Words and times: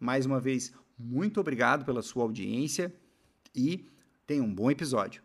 mais 0.00 0.26
uma 0.26 0.40
vez, 0.40 0.72
muito 0.98 1.40
obrigado 1.40 1.84
pela 1.84 2.02
sua 2.02 2.24
audiência 2.24 2.92
e 3.54 3.88
tenha 4.26 4.42
um 4.42 4.52
bom 4.52 4.70
episódio. 4.70 5.22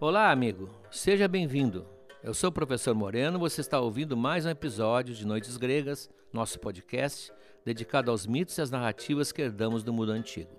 Olá, 0.00 0.32
amigo. 0.32 0.68
Seja 0.90 1.28
bem-vindo. 1.28 1.86
Eu 2.24 2.34
sou 2.34 2.50
o 2.50 2.52
professor 2.52 2.92
Moreno, 2.94 3.38
você 3.38 3.60
está 3.60 3.78
ouvindo 3.78 4.16
mais 4.16 4.46
um 4.46 4.50
episódio 4.50 5.14
de 5.14 5.24
Noites 5.24 5.56
Gregas, 5.56 6.10
nosso 6.32 6.58
podcast 6.58 7.32
dedicado 7.64 8.10
aos 8.10 8.26
mitos 8.26 8.58
e 8.58 8.60
às 8.60 8.70
narrativas 8.70 9.30
que 9.30 9.42
herdamos 9.42 9.84
do 9.84 9.92
mundo 9.92 10.10
antigo. 10.10 10.50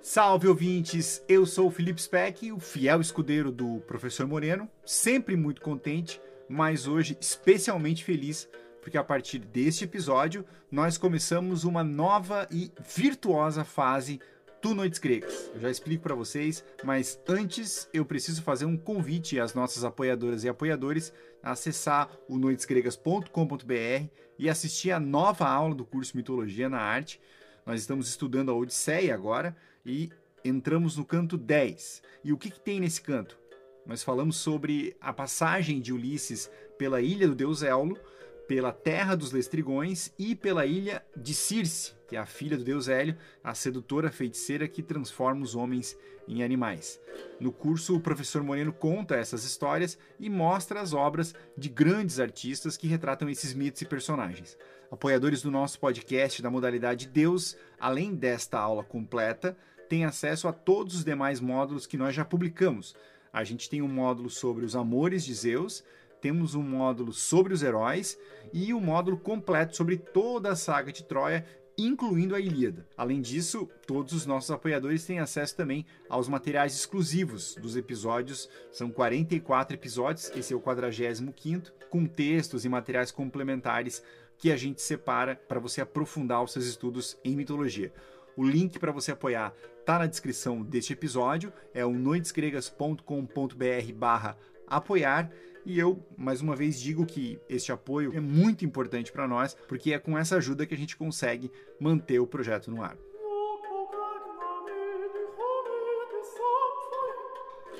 Salve 0.00 0.48
ouvintes, 0.48 1.22
eu 1.28 1.44
sou 1.44 1.68
o 1.68 1.70
Felipe 1.70 2.00
Speck, 2.00 2.50
o 2.50 2.58
fiel 2.58 3.00
escudeiro 3.00 3.52
do 3.52 3.80
professor 3.80 4.26
Moreno, 4.26 4.68
sempre 4.84 5.36
muito 5.36 5.60
contente, 5.60 6.20
mas 6.48 6.86
hoje 6.86 7.16
especialmente 7.20 8.04
feliz 8.04 8.48
porque 8.84 8.98
a 8.98 9.02
partir 9.02 9.38
deste 9.38 9.84
episódio 9.84 10.44
nós 10.70 10.98
começamos 10.98 11.64
uma 11.64 11.82
nova 11.82 12.46
e 12.50 12.70
virtuosa 12.94 13.64
fase 13.64 14.20
do 14.60 14.74
Noites 14.74 14.98
Gregas. 14.98 15.50
Eu 15.54 15.60
já 15.60 15.70
explico 15.70 16.02
para 16.02 16.14
vocês, 16.14 16.62
mas 16.84 17.18
antes 17.26 17.88
eu 17.94 18.04
preciso 18.04 18.42
fazer 18.42 18.66
um 18.66 18.76
convite 18.76 19.40
às 19.40 19.54
nossas 19.54 19.84
apoiadoras 19.84 20.44
e 20.44 20.50
apoiadores 20.50 21.14
a 21.42 21.52
acessar 21.52 22.10
o 22.28 22.36
noitesgregas.com.br 22.36 24.06
e 24.38 24.50
assistir 24.50 24.90
a 24.90 25.00
nova 25.00 25.48
aula 25.48 25.74
do 25.74 25.86
curso 25.86 26.14
Mitologia 26.14 26.68
na 26.68 26.78
Arte. 26.78 27.18
Nós 27.64 27.80
estamos 27.80 28.06
estudando 28.06 28.50
a 28.50 28.54
Odisseia 28.54 29.14
agora 29.14 29.56
e 29.84 30.10
entramos 30.44 30.98
no 30.98 31.06
canto 31.06 31.38
10. 31.38 32.02
E 32.22 32.34
o 32.34 32.36
que, 32.36 32.50
que 32.50 32.60
tem 32.60 32.80
nesse 32.80 33.00
canto? 33.00 33.38
Nós 33.86 34.02
falamos 34.02 34.36
sobre 34.36 34.94
a 35.00 35.10
passagem 35.10 35.80
de 35.80 35.90
Ulisses 35.90 36.50
pela 36.78 37.00
ilha 37.00 37.28
do 37.28 37.34
deus 37.34 37.62
Éolo, 37.62 37.98
pela 38.46 38.72
terra 38.72 39.14
dos 39.14 39.32
Lestrigões 39.32 40.12
e 40.18 40.34
pela 40.34 40.66
ilha 40.66 41.04
de 41.16 41.34
Circe, 41.34 41.94
que 42.06 42.16
é 42.16 42.18
a 42.18 42.26
filha 42.26 42.56
do 42.56 42.64
deus 42.64 42.88
Hélio, 42.88 43.16
a 43.42 43.54
sedutora 43.54 44.10
feiticeira 44.10 44.68
que 44.68 44.82
transforma 44.82 45.42
os 45.42 45.54
homens 45.54 45.96
em 46.28 46.42
animais. 46.42 47.00
No 47.40 47.52
curso, 47.52 47.96
o 47.96 48.00
professor 48.00 48.42
Moreno 48.42 48.72
conta 48.72 49.16
essas 49.16 49.44
histórias 49.44 49.98
e 50.18 50.28
mostra 50.28 50.80
as 50.80 50.92
obras 50.92 51.34
de 51.56 51.68
grandes 51.68 52.20
artistas 52.20 52.76
que 52.76 52.86
retratam 52.86 53.28
esses 53.28 53.54
mitos 53.54 53.82
e 53.82 53.86
personagens. 53.86 54.56
Apoiadores 54.90 55.42
do 55.42 55.50
nosso 55.50 55.78
podcast 55.78 56.40
da 56.40 56.50
modalidade 56.50 57.08
Deus, 57.08 57.56
além 57.78 58.14
desta 58.14 58.58
aula 58.58 58.84
completa, 58.84 59.56
têm 59.88 60.04
acesso 60.04 60.48
a 60.48 60.52
todos 60.52 60.96
os 60.96 61.04
demais 61.04 61.40
módulos 61.40 61.86
que 61.86 61.98
nós 61.98 62.14
já 62.14 62.24
publicamos. 62.24 62.94
A 63.32 63.42
gente 63.42 63.68
tem 63.68 63.82
um 63.82 63.88
módulo 63.88 64.30
sobre 64.30 64.64
os 64.64 64.76
amores 64.76 65.24
de 65.24 65.34
Zeus, 65.34 65.82
temos 66.24 66.54
um 66.54 66.62
módulo 66.62 67.12
sobre 67.12 67.52
os 67.52 67.62
heróis 67.62 68.18
e 68.50 68.72
um 68.72 68.80
módulo 68.80 69.18
completo 69.18 69.76
sobre 69.76 69.98
toda 69.98 70.52
a 70.52 70.56
saga 70.56 70.90
de 70.90 71.04
Troia, 71.04 71.44
incluindo 71.76 72.34
a 72.34 72.40
Ilíada. 72.40 72.88
Além 72.96 73.20
disso, 73.20 73.68
todos 73.86 74.14
os 74.14 74.24
nossos 74.24 74.50
apoiadores 74.50 75.04
têm 75.04 75.18
acesso 75.18 75.54
também 75.54 75.84
aos 76.08 76.26
materiais 76.26 76.74
exclusivos 76.74 77.56
dos 77.56 77.76
episódios. 77.76 78.48
São 78.72 78.90
44 78.90 79.76
episódios, 79.76 80.32
esse 80.34 80.54
é 80.54 80.56
o 80.56 80.60
45 80.60 81.34
com 81.90 82.06
textos 82.06 82.64
e 82.64 82.70
materiais 82.70 83.10
complementares 83.10 84.02
que 84.38 84.50
a 84.50 84.56
gente 84.56 84.80
separa 84.80 85.36
para 85.36 85.60
você 85.60 85.82
aprofundar 85.82 86.42
os 86.42 86.54
seus 86.54 86.64
estudos 86.64 87.18
em 87.22 87.36
mitologia. 87.36 87.92
O 88.34 88.42
link 88.42 88.78
para 88.78 88.92
você 88.92 89.12
apoiar 89.12 89.52
está 89.78 89.98
na 89.98 90.06
descrição 90.06 90.62
deste 90.62 90.94
episódio, 90.94 91.52
é 91.74 91.84
o 91.84 91.92
noitesgregas.com.br 91.92 93.92
barra 93.94 94.38
apoiar 94.66 95.30
e 95.64 95.78
eu, 95.78 96.04
mais 96.16 96.40
uma 96.40 96.54
vez, 96.54 96.78
digo 96.78 97.06
que 97.06 97.38
este 97.48 97.72
apoio 97.72 98.14
é 98.14 98.20
muito 98.20 98.64
importante 98.64 99.10
para 99.10 99.26
nós, 99.26 99.56
porque 99.66 99.92
é 99.92 99.98
com 99.98 100.16
essa 100.16 100.36
ajuda 100.36 100.66
que 100.66 100.74
a 100.74 100.78
gente 100.78 100.96
consegue 100.96 101.50
manter 101.80 102.18
o 102.18 102.26
projeto 102.26 102.70
no 102.70 102.82
ar. 102.82 102.96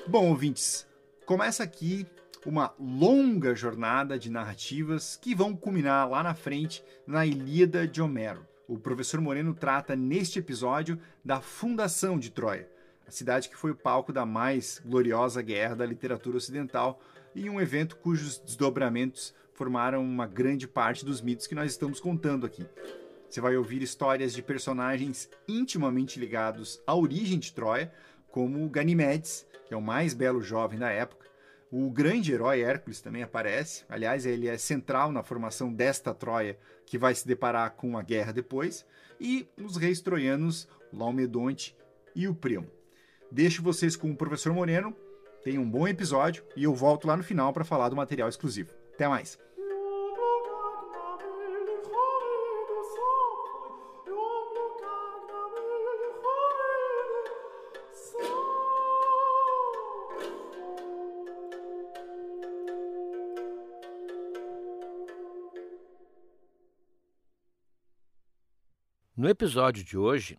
Bom, 0.07 0.29
ouvintes, 0.29 0.87
começa 1.25 1.63
aqui 1.63 2.05
uma 2.45 2.73
longa 2.79 3.55
jornada 3.55 4.19
de 4.19 4.29
narrativas 4.29 5.15
que 5.15 5.33
vão 5.33 5.55
culminar 5.55 6.07
lá 6.07 6.21
na 6.21 6.35
frente 6.35 6.83
na 7.07 7.25
Ilíada 7.25 7.87
de 7.87 8.01
Homero. 8.01 8.45
O 8.67 8.77
professor 8.77 9.19
Moreno 9.19 9.53
trata 9.53 9.95
neste 9.95 10.39
episódio 10.39 10.99
da 11.23 11.41
fundação 11.41 12.17
de 12.19 12.31
Troia, 12.31 12.69
cidade 13.11 13.49
que 13.49 13.57
foi 13.57 13.71
o 13.71 13.75
palco 13.75 14.11
da 14.11 14.25
mais 14.25 14.81
gloriosa 14.83 15.41
guerra 15.41 15.75
da 15.75 15.85
literatura 15.85 16.37
ocidental 16.37 17.01
e 17.33 17.49
um 17.49 17.59
evento 17.59 17.97
cujos 17.97 18.37
desdobramentos 18.39 19.33
formaram 19.53 20.03
uma 20.03 20.27
grande 20.27 20.67
parte 20.67 21.05
dos 21.05 21.21
mitos 21.21 21.47
que 21.47 21.55
nós 21.55 21.71
estamos 21.71 21.99
contando 21.99 22.45
aqui. 22.45 22.65
Você 23.29 23.41
vai 23.41 23.57
ouvir 23.57 23.81
histórias 23.81 24.33
de 24.33 24.41
personagens 24.41 25.29
intimamente 25.47 26.19
ligados 26.19 26.81
à 26.85 26.95
origem 26.95 27.39
de 27.39 27.51
Troia, 27.51 27.91
como 28.29 28.69
Ganimedes, 28.69 29.45
que 29.65 29.73
é 29.73 29.77
o 29.77 29.81
mais 29.81 30.13
belo 30.13 30.41
jovem 30.41 30.79
da 30.79 30.89
época. 30.89 31.25
O 31.71 31.89
grande 31.89 32.31
herói 32.31 32.61
Hércules 32.61 33.01
também 33.01 33.23
aparece, 33.23 33.83
aliás, 33.89 34.25
ele 34.25 34.47
é 34.47 34.57
central 34.57 35.11
na 35.11 35.23
formação 35.23 35.73
desta 35.73 36.13
Troia 36.13 36.57
que 36.85 36.97
vai 36.97 37.15
se 37.15 37.27
deparar 37.27 37.71
com 37.71 37.97
a 37.97 38.01
guerra 38.01 38.31
depois, 38.31 38.85
e 39.19 39.47
os 39.57 39.75
reis 39.75 39.99
troianos 40.01 40.67
Laomedonte 40.93 41.75
e 42.15 42.27
o 42.27 42.35
Primo. 42.35 42.69
Deixo 43.31 43.61
vocês 43.61 43.95
com 43.95 44.11
o 44.11 44.15
professor 44.15 44.53
Moreno. 44.53 44.95
Tenham 45.43 45.63
um 45.63 45.69
bom 45.69 45.87
episódio 45.87 46.43
e 46.55 46.63
eu 46.63 46.73
volto 46.73 47.07
lá 47.07 47.15
no 47.15 47.23
final 47.23 47.53
para 47.53 47.63
falar 47.63 47.89
do 47.89 47.95
material 47.95 48.29
exclusivo. 48.29 48.73
Até 48.93 49.07
mais! 49.07 49.37
No 69.17 69.29
episódio 69.29 69.83
de 69.83 69.97
hoje, 69.97 70.37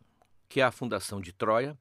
que 0.48 0.60
é 0.60 0.62
a 0.62 0.70
fundação 0.70 1.18
de 1.18 1.32
Troia, 1.32 1.78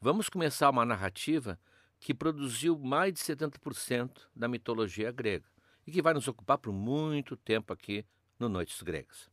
vamos 0.00 0.28
começar 0.28 0.70
uma 0.70 0.84
narrativa 0.84 1.58
que 1.98 2.14
produziu 2.14 2.78
mais 2.78 3.12
de 3.14 3.20
70% 3.20 4.22
da 4.34 4.46
mitologia 4.46 5.10
grega 5.10 5.46
e 5.86 5.90
que 5.90 6.02
vai 6.02 6.14
nos 6.14 6.28
ocupar 6.28 6.58
por 6.58 6.72
muito 6.72 7.36
tempo 7.36 7.72
aqui 7.72 8.04
no 8.38 8.48
Noites 8.48 8.82
Gregas. 8.82 9.28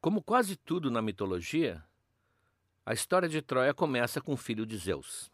Como 0.00 0.22
quase 0.22 0.56
tudo 0.56 0.90
na 0.90 1.02
mitologia, 1.02 1.84
a 2.86 2.94
história 2.94 3.28
de 3.28 3.42
Troia 3.42 3.74
começa 3.74 4.20
com 4.20 4.32
o 4.32 4.36
filho 4.36 4.64
de 4.64 4.76
Zeus, 4.76 5.30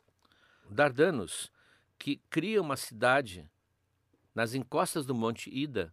Dardanos, 0.69 1.53
que 1.99 2.21
cria 2.31 2.61
uma 2.61 2.77
cidade 2.77 3.49
nas 4.35 4.55
encostas 4.55 5.05
do 5.05 5.15
Monte 5.15 5.51
Ida, 5.51 5.93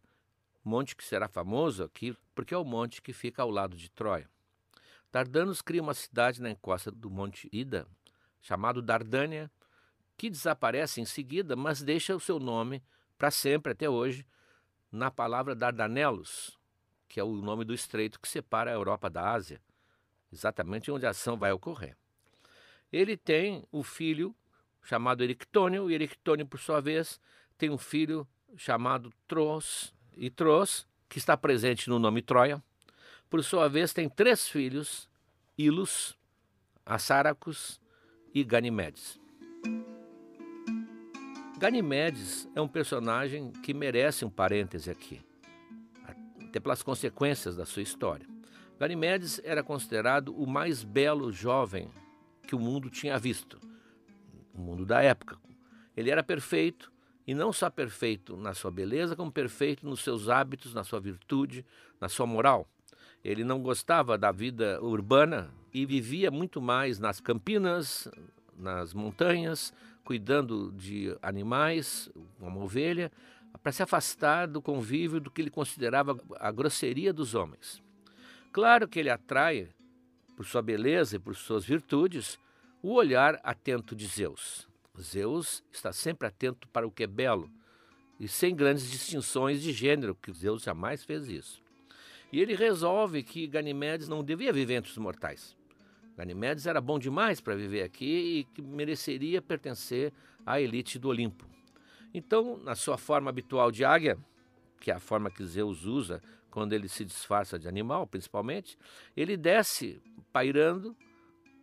monte 0.63 0.95
que 0.95 1.03
será 1.03 1.27
famoso 1.27 1.83
aqui 1.83 2.15
porque 2.35 2.53
é 2.53 2.57
o 2.57 2.65
monte 2.65 3.01
que 3.01 3.13
fica 3.13 3.41
ao 3.41 3.49
lado 3.49 3.75
de 3.75 3.89
Troia. 3.89 4.29
Dardanos 5.11 5.61
cria 5.61 5.81
uma 5.81 5.93
cidade 5.93 6.41
na 6.41 6.49
encosta 6.49 6.91
do 6.91 7.09
Monte 7.09 7.49
Ida, 7.51 7.87
chamado 8.41 8.81
Dardânia, 8.81 9.51
que 10.17 10.29
desaparece 10.29 10.99
em 10.99 11.05
seguida, 11.05 11.55
mas 11.55 11.81
deixa 11.81 12.15
o 12.15 12.19
seu 12.19 12.39
nome 12.39 12.83
para 13.17 13.31
sempre 13.31 13.71
até 13.71 13.89
hoje 13.89 14.25
na 14.91 15.11
palavra 15.11 15.55
Dardanelos, 15.55 16.57
que 17.07 17.19
é 17.19 17.23
o 17.23 17.33
nome 17.33 17.63
do 17.65 17.73
estreito 17.73 18.19
que 18.19 18.27
separa 18.27 18.71
a 18.71 18.73
Europa 18.73 19.09
da 19.09 19.31
Ásia, 19.31 19.61
exatamente 20.31 20.91
onde 20.91 21.05
a 21.05 21.11
ação 21.11 21.37
vai 21.37 21.51
ocorrer. 21.51 21.95
Ele 22.91 23.17
tem 23.17 23.65
o 23.71 23.83
filho 23.83 24.35
chamado 24.81 25.23
Erictônio, 25.23 25.91
e 25.91 25.93
Erictônio, 25.93 26.45
por 26.45 26.59
sua 26.59 26.79
vez, 26.79 27.19
tem 27.57 27.69
um 27.69 27.77
filho 27.77 28.25
chamado 28.55 29.11
Tros, 29.27 29.93
e 30.15 30.29
Tros, 30.29 30.87
que 31.09 31.17
está 31.17 31.35
presente 31.35 31.89
no 31.89 31.99
nome 31.99 32.21
Troia, 32.21 32.63
por 33.29 33.43
sua 33.43 33.67
vez, 33.67 33.91
tem 33.91 34.07
três 34.07 34.47
filhos, 34.47 35.09
Ilus, 35.57 36.17
Assaracus 36.85 37.79
e 38.39 38.43
Ganimedes. 38.43 39.19
Ganimedes 41.57 42.47
é 42.53 42.61
um 42.61 42.67
personagem 42.67 43.51
que 43.51 43.73
merece 43.73 44.23
um 44.23 44.29
parêntese 44.29 44.91
aqui, 44.91 45.25
até 46.43 46.59
pelas 46.59 46.83
consequências 46.83 47.55
da 47.55 47.65
sua 47.65 47.81
história. 47.81 48.27
Ganimedes 48.79 49.41
era 49.43 49.63
considerado 49.63 50.39
o 50.39 50.45
mais 50.45 50.83
belo 50.83 51.31
jovem 51.31 51.89
que 52.43 52.55
o 52.55 52.59
mundo 52.59 52.91
tinha 52.91 53.17
visto, 53.17 53.59
o 54.53 54.61
mundo 54.61 54.85
da 54.85 55.01
época. 55.01 55.39
Ele 55.95 56.11
era 56.11 56.21
perfeito, 56.21 56.93
e 57.25 57.33
não 57.33 57.51
só 57.51 57.71
perfeito 57.71 58.37
na 58.37 58.53
sua 58.53 58.69
beleza, 58.69 59.15
como 59.15 59.31
perfeito 59.31 59.83
nos 59.83 60.01
seus 60.01 60.29
hábitos, 60.29 60.75
na 60.75 60.83
sua 60.83 60.99
virtude, 60.99 61.65
na 61.99 62.07
sua 62.07 62.27
moral. 62.27 62.69
Ele 63.23 63.43
não 63.43 63.63
gostava 63.63 64.15
da 64.15 64.31
vida 64.31 64.79
urbana 64.79 65.51
e 65.81 65.85
vivia 65.85 66.31
muito 66.31 66.59
mais 66.59 66.97
nas 66.97 67.19
campinas, 67.19 68.09
nas 68.57 68.95
montanhas, 68.95 69.71
cuidando 70.03 70.71
de 70.71 71.15
animais, 71.21 72.09
uma 72.39 72.63
ovelha, 72.63 73.11
para 73.61 73.71
se 73.71 73.83
afastar 73.83 74.47
do 74.47 74.61
convívio 74.61 75.19
do 75.19 75.29
que 75.29 75.41
ele 75.41 75.51
considerava 75.51 76.17
a 76.39 76.51
grosseria 76.51 77.13
dos 77.13 77.35
homens. 77.35 77.83
Claro 78.51 78.87
que 78.87 78.99
ele 78.99 79.09
atrai, 79.09 79.69
por 80.35 80.45
sua 80.45 80.61
beleza 80.61 81.17
e 81.17 81.19
por 81.19 81.35
suas 81.35 81.63
virtudes, 81.63 82.39
o 82.81 82.93
olhar 82.93 83.39
atento 83.43 83.95
de 83.95 84.07
Zeus. 84.07 84.67
Zeus 84.99 85.63
está 85.71 85.93
sempre 85.93 86.27
atento 86.27 86.67
para 86.69 86.87
o 86.87 86.91
que 86.91 87.03
é 87.03 87.07
belo 87.07 87.51
e 88.19 88.27
sem 88.27 88.55
grandes 88.55 88.89
distinções 88.89 89.61
de 89.61 89.71
gênero, 89.71 90.15
que 90.15 90.31
Zeus 90.31 90.63
jamais 90.63 91.03
fez 91.03 91.27
isso. 91.27 91.61
E 92.31 92.41
ele 92.41 92.55
resolve 92.55 93.21
que 93.23 93.47
Ganimedes 93.47 94.07
não 94.07 94.23
devia 94.23 94.51
viver 94.51 94.75
entre 94.75 94.91
os 94.91 94.97
mortais. 94.97 95.56
Ganimedes 96.17 96.65
era 96.65 96.81
bom 96.81 96.97
demais 96.97 97.39
para 97.39 97.55
viver 97.55 97.83
aqui 97.83 98.39
e 98.39 98.43
que 98.45 98.61
mereceria 98.61 99.39
pertencer 99.39 100.11
à 100.43 100.59
elite 100.59 100.97
do 100.97 101.09
Olimpo. 101.09 101.47
Então, 102.11 102.57
na 102.57 102.73
sua 102.73 102.97
forma 102.97 103.29
habitual 103.29 103.71
de 103.71 103.85
águia, 103.85 104.17
que 104.79 104.89
é 104.89 104.95
a 104.95 104.99
forma 104.99 105.29
que 105.29 105.45
Zeus 105.45 105.85
usa 105.85 106.19
quando 106.49 106.73
ele 106.73 106.87
se 106.87 107.05
disfarça 107.05 107.59
de 107.59 107.67
animal, 107.67 108.07
principalmente, 108.07 108.77
ele 109.15 109.37
desce 109.37 110.01
pairando 110.33 110.97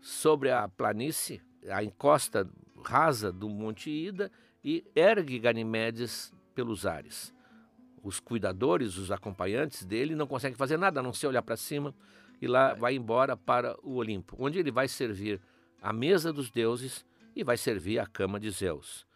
sobre 0.01 0.53
a 0.53 0.69
planície, 0.69 1.43
a 1.69 1.83
encosta 1.83 2.49
rasa 2.85 3.33
do 3.33 3.49
Monte 3.49 3.91
Ida 3.91 4.31
e 4.63 4.85
ergue 4.95 5.41
Ganimedes 5.41 6.33
pelos 6.55 6.87
ares 6.87 7.35
os 8.05 8.21
cuidadores, 8.21 8.99
os 8.99 9.11
acompanhantes 9.11 9.83
dele, 9.83 10.15
não 10.15 10.27
conseguem 10.27 10.57
fazer 10.57 10.77
nada 10.77 11.01
a 11.01 11.03
não 11.03 11.13
ser 11.13 11.27
olhar 11.27 11.41
para 11.41 11.57
cima 11.57 11.95
e 12.45 12.47
lá 12.47 12.75
vai 12.75 12.95
embora 12.95 13.39
para 13.39 13.75
o 13.83 13.95
Olimpo, 13.95 14.37
onde 14.39 14.59
ele 14.59 14.71
vai 14.71 14.87
servir 14.87 15.41
a 15.81 15.95
mesa 15.95 16.31
dos 16.31 16.51
deuses 16.51 17.05
e 17.35 17.43
vai 17.43 17.57
servir 17.57 17.99
a 17.99 18.07
cama 18.07 18.39
de 18.39 18.51
Zeus. 18.51 19.07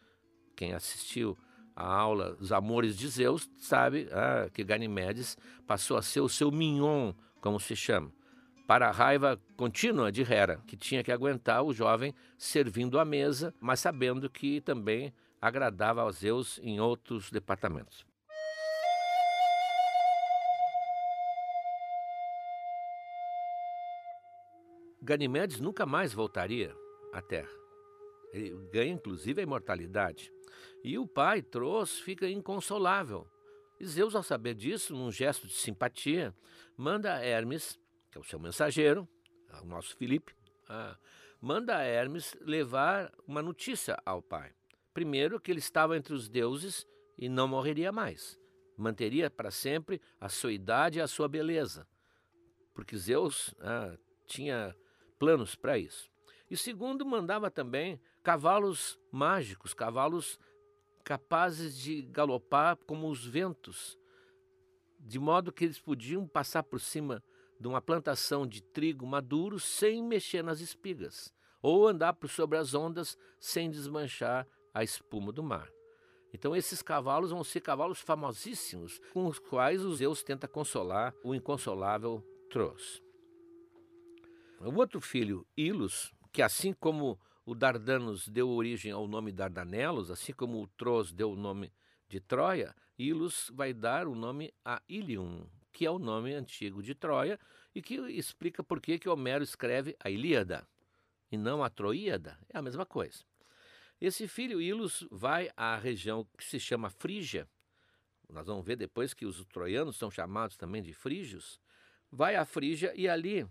Quem 0.55 0.73
assistiu 0.73 1.37
a 1.75 1.85
aula 1.85 2.35
dos 2.35 2.51
amores 2.51 2.97
de 2.97 3.07
Zeus 3.07 3.47
sabe 3.59 4.09
ah, 4.11 4.49
que 4.51 4.63
Ganimedes 4.63 5.37
passou 5.67 5.95
a 5.95 6.01
ser 6.01 6.21
o 6.21 6.27
seu 6.27 6.51
mignon, 6.51 7.13
como 7.39 7.59
se 7.59 7.75
chama, 7.75 8.11
para 8.65 8.89
a 8.89 8.91
raiva 8.91 9.39
contínua 9.55 10.11
de 10.11 10.23
Hera, 10.23 10.59
que 10.65 10.75
tinha 10.75 11.03
que 11.03 11.11
aguentar 11.11 11.63
o 11.63 11.71
jovem 11.71 12.15
servindo 12.35 12.99
a 12.99 13.05
mesa, 13.05 13.53
mas 13.61 13.79
sabendo 13.79 14.27
que 14.27 14.59
também 14.59 15.13
agradava 15.39 16.03
a 16.03 16.11
Zeus 16.11 16.59
em 16.63 16.79
outros 16.79 17.29
departamentos. 17.29 18.08
Ganimedes 25.09 25.59
nunca 25.59 25.87
mais 25.87 26.13
voltaria 26.13 26.71
à 27.11 27.19
Terra. 27.19 27.49
Ele 28.31 28.51
ganha 28.71 28.93
inclusive 28.93 29.41
a 29.41 29.43
imortalidade. 29.43 30.31
E 30.83 30.99
o 30.99 31.07
pai, 31.07 31.41
Tros, 31.41 31.99
fica 31.99 32.29
inconsolável. 32.29 33.27
E 33.79 33.87
Zeus, 33.87 34.13
ao 34.13 34.21
saber 34.21 34.53
disso, 34.53 34.93
num 34.93 35.11
gesto 35.11 35.47
de 35.47 35.53
simpatia, 35.55 36.31
manda 36.77 37.15
a 37.15 37.25
Hermes, 37.25 37.79
que 38.11 38.19
é 38.19 38.21
o 38.21 38.23
seu 38.23 38.39
mensageiro, 38.39 39.09
o 39.63 39.65
nosso 39.65 39.97
Filipe, 39.97 40.31
manda 41.41 41.75
a 41.77 41.81
Hermes 41.81 42.37
levar 42.41 43.11
uma 43.25 43.41
notícia 43.41 43.99
ao 44.05 44.21
pai. 44.21 44.53
Primeiro, 44.93 45.39
que 45.39 45.49
ele 45.49 45.57
estava 45.57 45.97
entre 45.97 46.13
os 46.13 46.29
deuses 46.29 46.85
e 47.17 47.27
não 47.27 47.47
morreria 47.47 47.91
mais. 47.91 48.37
Manteria 48.77 49.27
para 49.27 49.49
sempre 49.49 49.99
a 50.21 50.29
sua 50.29 50.53
idade 50.53 50.99
e 50.99 51.01
a 51.01 51.07
sua 51.07 51.27
beleza. 51.27 51.87
Porque 52.75 52.95
Zeus 52.95 53.55
ah, 53.59 53.97
tinha 54.27 54.75
planos 55.19 55.53
para 55.53 55.77
isso. 55.77 56.09
E 56.49 56.57
segundo, 56.57 57.05
mandava 57.05 57.51
também 57.51 57.99
cavalos 58.23 58.99
mágicos, 59.11 59.73
cavalos 59.73 60.39
capazes 61.03 61.77
de 61.77 62.01
galopar 62.03 62.77
como 62.87 63.09
os 63.09 63.25
ventos, 63.25 63.97
de 64.99 65.19
modo 65.19 65.51
que 65.51 65.65
eles 65.65 65.79
podiam 65.79 66.27
passar 66.27 66.63
por 66.63 66.79
cima 66.79 67.23
de 67.59 67.67
uma 67.67 67.81
plantação 67.81 68.47
de 68.47 68.61
trigo 68.61 69.05
maduro 69.05 69.59
sem 69.59 70.03
mexer 70.03 70.43
nas 70.43 70.61
espigas, 70.61 71.33
ou 71.61 71.87
andar 71.87 72.13
por 72.13 72.29
sobre 72.29 72.57
as 72.57 72.73
ondas 72.73 73.17
sem 73.39 73.69
desmanchar 73.69 74.47
a 74.73 74.83
espuma 74.83 75.31
do 75.31 75.43
mar. 75.43 75.69
Então 76.33 76.55
esses 76.55 76.81
cavalos 76.81 77.31
vão 77.31 77.43
ser 77.43 77.61
cavalos 77.61 77.99
famosíssimos, 77.99 78.99
com 79.13 79.25
os 79.25 79.39
quais 79.39 79.83
os 79.83 79.97
Zeus 79.97 80.23
tenta 80.23 80.47
consolar 80.47 81.13
o 81.23 81.33
inconsolável 81.33 82.23
Tros. 82.49 83.08
O 84.61 84.75
outro 84.75 84.99
filho, 84.99 85.47
Ilus, 85.55 86.13
que 86.33 86.41
assim 86.41 86.73
como 86.73 87.17
o 87.45 87.55
Dardanos 87.55 88.27
deu 88.27 88.49
origem 88.49 88.91
ao 88.91 89.07
nome 89.07 89.31
Dardanelos, 89.31 90.11
assim 90.11 90.33
como 90.33 90.61
o 90.61 90.67
Tros 90.67 91.13
deu 91.13 91.31
o 91.31 91.35
nome 91.35 91.71
de 92.09 92.19
Troia, 92.19 92.75
Ilus 92.97 93.49
vai 93.53 93.73
dar 93.73 94.05
o 94.05 94.13
nome 94.13 94.53
a 94.65 94.81
Ilium, 94.89 95.47
que 95.71 95.85
é 95.85 95.89
o 95.89 95.97
nome 95.97 96.33
antigo 96.33 96.83
de 96.83 96.93
Troia 96.93 97.39
e 97.73 97.81
que 97.81 97.95
explica 98.11 98.61
por 98.61 98.81
que, 98.81 98.99
que 98.99 99.07
Homero 99.07 99.45
escreve 99.45 99.95
a 99.97 100.09
Ilíada 100.09 100.67
e 101.31 101.37
não 101.37 101.63
a 101.63 101.69
Troíada. 101.69 102.37
É 102.49 102.57
a 102.57 102.61
mesma 102.61 102.85
coisa. 102.85 103.23
Esse 104.01 104.27
filho 104.27 104.61
Ilus 104.61 105.07
vai 105.09 105.49
à 105.55 105.77
região 105.77 106.27
que 106.37 106.43
se 106.43 106.59
chama 106.59 106.89
Frígia. 106.89 107.47
Nós 108.27 108.47
vamos 108.47 108.65
ver 108.65 108.75
depois 108.75 109.13
que 109.13 109.25
os 109.25 109.43
troianos 109.45 109.95
são 109.95 110.11
chamados 110.11 110.57
também 110.57 110.81
de 110.81 110.93
frígios. 110.93 111.59
Vai 112.11 112.35
à 112.35 112.45
Frígia 112.45 112.93
e 112.95 113.07
ali 113.07 113.47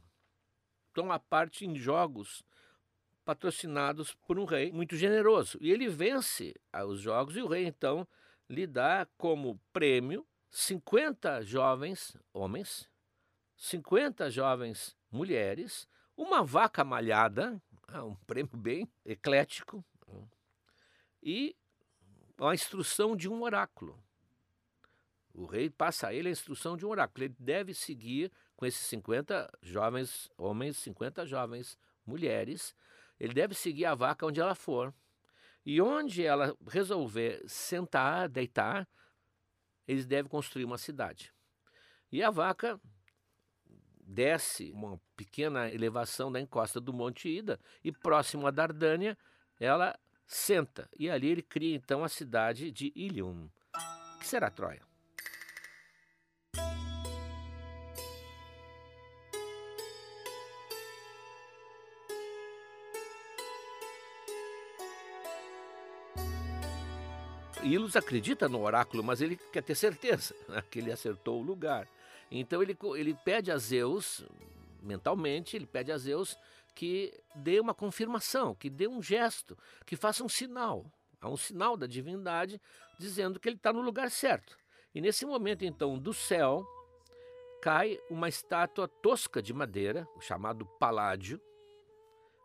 toma 0.99 1.21
parte 1.21 1.65
em 1.65 1.77
jogos 1.77 2.43
patrocinados 3.25 4.17
por 4.27 4.37
um 4.37 4.45
rei 4.45 4.73
muito 4.73 4.97
generoso. 4.97 5.57
E 5.61 5.71
ele 5.71 5.89
vence 5.89 6.57
os 6.89 7.01
jogos 7.01 7.37
e 7.37 7.41
o 7.41 7.47
rei 7.47 7.67
então 7.67 8.05
lhe 8.51 8.67
dá 8.67 9.07
como 9.17 9.61
prêmio 9.73 10.27
50 10.51 11.45
jovens 11.45 12.17
homens, 12.35 12.91
50 13.57 14.29
jovens 14.29 14.97
mulheres, 15.09 15.87
uma 16.17 16.43
vaca 16.43 16.83
malhada, 16.83 17.63
ah, 17.87 18.05
um 18.05 18.17
prêmio 18.27 18.57
bem 18.57 18.91
eclético, 19.05 19.85
e 21.23 21.55
a 22.41 22.53
instrução 22.53 23.17
de 23.17 23.29
um 23.29 23.43
oráculo. 23.43 23.97
O 25.33 25.47
rei 25.47 25.71
passa 25.71 26.09
a 26.09 26.13
ele 26.13 26.29
a 26.29 26.33
instrução 26.33 26.77
de 26.77 26.85
um 26.85 26.89
oráculo. 26.89 27.27
Ele 27.27 27.37
deve 27.39 27.73
seguir 27.73 28.33
com 28.59 28.67
esses 28.67 28.85
50 28.89 29.49
jovens 29.63 30.29
homens, 30.37 30.77
50 30.79 31.25
jovens 31.25 31.79
mulheres. 32.05 32.75
Ele 33.19 33.33
deve 33.33 33.55
seguir 33.55 33.85
a 33.85 33.95
vaca 33.95 34.27
onde 34.27 34.41
ela 34.41 34.55
for. 34.57 34.93
E 35.65 35.81
onde 35.81 36.25
ela 36.25 36.57
resolver 36.67 37.41
sentar, 37.47 38.29
deitar, 38.29 38.89
eles 39.87 40.07
devem 40.07 40.29
construir 40.29 40.65
uma 40.65 40.77
cidade. 40.77 41.33
E 42.11 42.21
a 42.21 42.31
vaca 42.31 42.81
desce 44.03 44.73
uma 44.73 45.01
pequena 45.17 45.73
elevação 45.73 46.33
da 46.33 46.41
encosta 46.41 46.81
do 46.81 46.93
Monte 46.93 47.29
Ida 47.29 47.61
e 47.85 47.93
próximo 47.93 48.45
a 48.45 48.51
Dardânia, 48.51 49.17
ela 49.61 49.97
senta. 50.27 50.91
E 50.99 51.09
ali 51.09 51.29
ele 51.29 51.43
cria 51.43 51.77
então 51.77 52.03
a 52.03 52.09
cidade 52.09 52.73
de 52.73 52.93
Ilium, 52.97 53.49
que 54.19 54.27
será 54.27 54.51
Troia. 54.51 54.88
Ilus 67.63 67.97
acredita 67.97 68.49
no 68.49 68.63
oráculo, 68.63 69.03
mas 69.03 69.21
ele 69.21 69.37
quer 69.53 69.63
ter 69.63 69.75
certeza 69.75 70.35
né, 70.49 70.63
que 70.71 70.79
ele 70.79 70.93
acertou 70.93 71.41
o 71.41 71.43
lugar. 71.43 71.89
Então 72.31 72.63
ele, 72.63 72.77
ele 72.97 73.15
pede 73.25 73.51
a 73.51 73.59
Zeus, 73.59 74.25
mentalmente, 74.83 75.57
ele 75.57 75.67
pede 75.67 75.91
a 75.91 75.99
Zeus 75.99 76.37
que 76.75 77.13
dê 77.35 77.59
uma 77.59 77.75
confirmação, 77.75 78.55
que 78.55 78.71
dê 78.71 78.87
um 78.87 79.03
gesto, 79.03 79.59
que 79.85 79.97
faça 79.97 80.23
um 80.23 80.29
sinal. 80.29 80.87
Há 81.21 81.29
um 81.29 81.37
sinal 81.37 81.77
da 81.77 81.87
divindade 81.87 82.61
dizendo 82.99 83.41
que 83.41 83.49
ele 83.49 83.57
está 83.57 83.73
no 83.73 83.81
lugar 83.81 84.11
certo. 84.11 84.57
E 84.95 85.01
nesse 85.01 85.27
momento, 85.27 85.65
então, 85.65 85.99
do 85.99 86.15
céu, 86.15 86.65
cai 87.61 87.99
uma 88.09 88.29
estátua 88.29 88.87
tosca 88.87 89.43
de 89.43 89.53
madeira, 89.53 90.07
chamado 90.21 90.65
Paládio, 90.65 91.41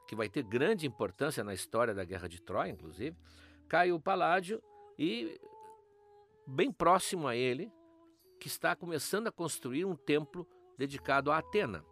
que 0.07 0.15
vai 0.15 0.27
ter 0.27 0.43
grande 0.43 0.87
importância 0.87 1.43
na 1.43 1.53
história 1.53 1.93
da 1.93 2.03
Guerra 2.03 2.27
de 2.27 2.41
Troia, 2.41 2.71
inclusive. 2.71 3.15
Cai 3.67 3.91
o 3.91 3.99
Paládio 3.99 4.61
e 4.97 5.39
bem 6.45 6.71
próximo 6.71 7.27
a 7.27 7.35
ele, 7.35 7.71
que 8.39 8.47
está 8.47 8.75
começando 8.75 9.27
a 9.27 9.31
construir 9.31 9.85
um 9.85 9.95
templo 9.95 10.47
dedicado 10.77 11.31
a 11.31 11.37
Atena. 11.37 11.83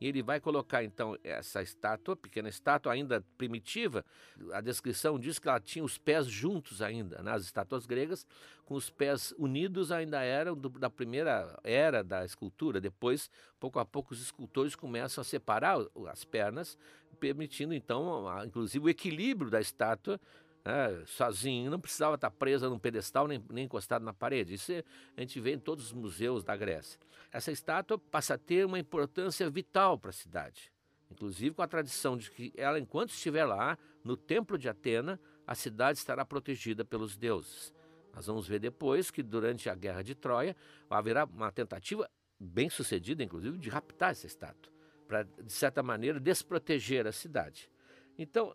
E 0.00 0.08
ele 0.08 0.22
vai 0.22 0.40
colocar 0.40 0.82
então 0.82 1.16
essa 1.22 1.62
estátua, 1.62 2.16
pequena 2.16 2.48
estátua 2.48 2.92
ainda 2.92 3.24
primitiva. 3.38 4.04
A 4.52 4.60
descrição 4.60 5.18
diz 5.18 5.38
que 5.38 5.48
ela 5.48 5.60
tinha 5.60 5.84
os 5.84 5.96
pés 5.96 6.26
juntos 6.26 6.82
ainda. 6.82 7.22
Nas 7.22 7.42
né? 7.42 7.46
estátuas 7.46 7.86
gregas, 7.86 8.26
com 8.66 8.74
os 8.74 8.90
pés 8.90 9.32
unidos 9.38 9.92
ainda 9.92 10.20
eram 10.20 10.56
do, 10.56 10.68
da 10.68 10.90
primeira 10.90 11.58
era 11.62 12.02
da 12.02 12.24
escultura. 12.24 12.80
Depois, 12.80 13.30
pouco 13.60 13.78
a 13.78 13.84
pouco, 13.84 14.12
os 14.12 14.20
escultores 14.20 14.74
começam 14.74 15.22
a 15.22 15.24
separar 15.24 15.78
as 16.10 16.24
pernas, 16.24 16.76
permitindo 17.20 17.72
então, 17.72 18.26
inclusive, 18.44 18.84
o 18.84 18.88
equilíbrio 18.90 19.50
da 19.50 19.60
estátua 19.60 20.20
né, 20.64 21.02
sozinho, 21.06 21.70
não 21.70 21.78
precisava 21.78 22.14
estar 22.14 22.30
presa 22.30 22.68
num 22.68 22.78
pedestal 22.78 23.28
nem, 23.28 23.44
nem 23.50 23.64
encostado 23.64 24.04
na 24.04 24.14
parede. 24.14 24.54
Isso 24.54 24.72
a 25.16 25.20
gente 25.20 25.38
vê 25.40 25.52
em 25.52 25.58
todos 25.58 25.86
os 25.86 25.92
museus 25.92 26.42
da 26.42 26.56
Grécia. 26.56 26.98
Essa 27.30 27.52
estátua 27.52 27.98
passa 27.98 28.34
a 28.34 28.38
ter 28.38 28.64
uma 28.64 28.78
importância 28.78 29.48
vital 29.50 29.98
para 29.98 30.10
a 30.10 30.12
cidade, 30.12 30.72
inclusive 31.10 31.54
com 31.54 31.62
a 31.62 31.68
tradição 31.68 32.16
de 32.16 32.30
que 32.30 32.52
ela, 32.56 32.78
enquanto 32.78 33.10
estiver 33.10 33.44
lá, 33.44 33.76
no 34.02 34.16
templo 34.16 34.56
de 34.56 34.68
Atena, 34.68 35.20
a 35.46 35.54
cidade 35.54 35.98
estará 35.98 36.24
protegida 36.24 36.84
pelos 36.84 37.16
deuses. 37.16 37.72
Nós 38.14 38.26
vamos 38.26 38.46
ver 38.46 38.60
depois 38.60 39.10
que 39.10 39.22
durante 39.22 39.68
a 39.68 39.74
guerra 39.74 40.02
de 40.02 40.14
Troia 40.14 40.56
haverá 40.88 41.24
uma 41.24 41.50
tentativa 41.50 42.08
bem 42.38 42.70
sucedida, 42.70 43.22
inclusive, 43.22 43.58
de 43.58 43.68
raptar 43.68 44.12
essa 44.12 44.26
estátua, 44.26 44.72
para, 45.08 45.24
de 45.24 45.52
certa 45.52 45.82
maneira, 45.82 46.20
desproteger 46.20 47.06
a 47.06 47.12
cidade. 47.12 47.68
Então, 48.16 48.54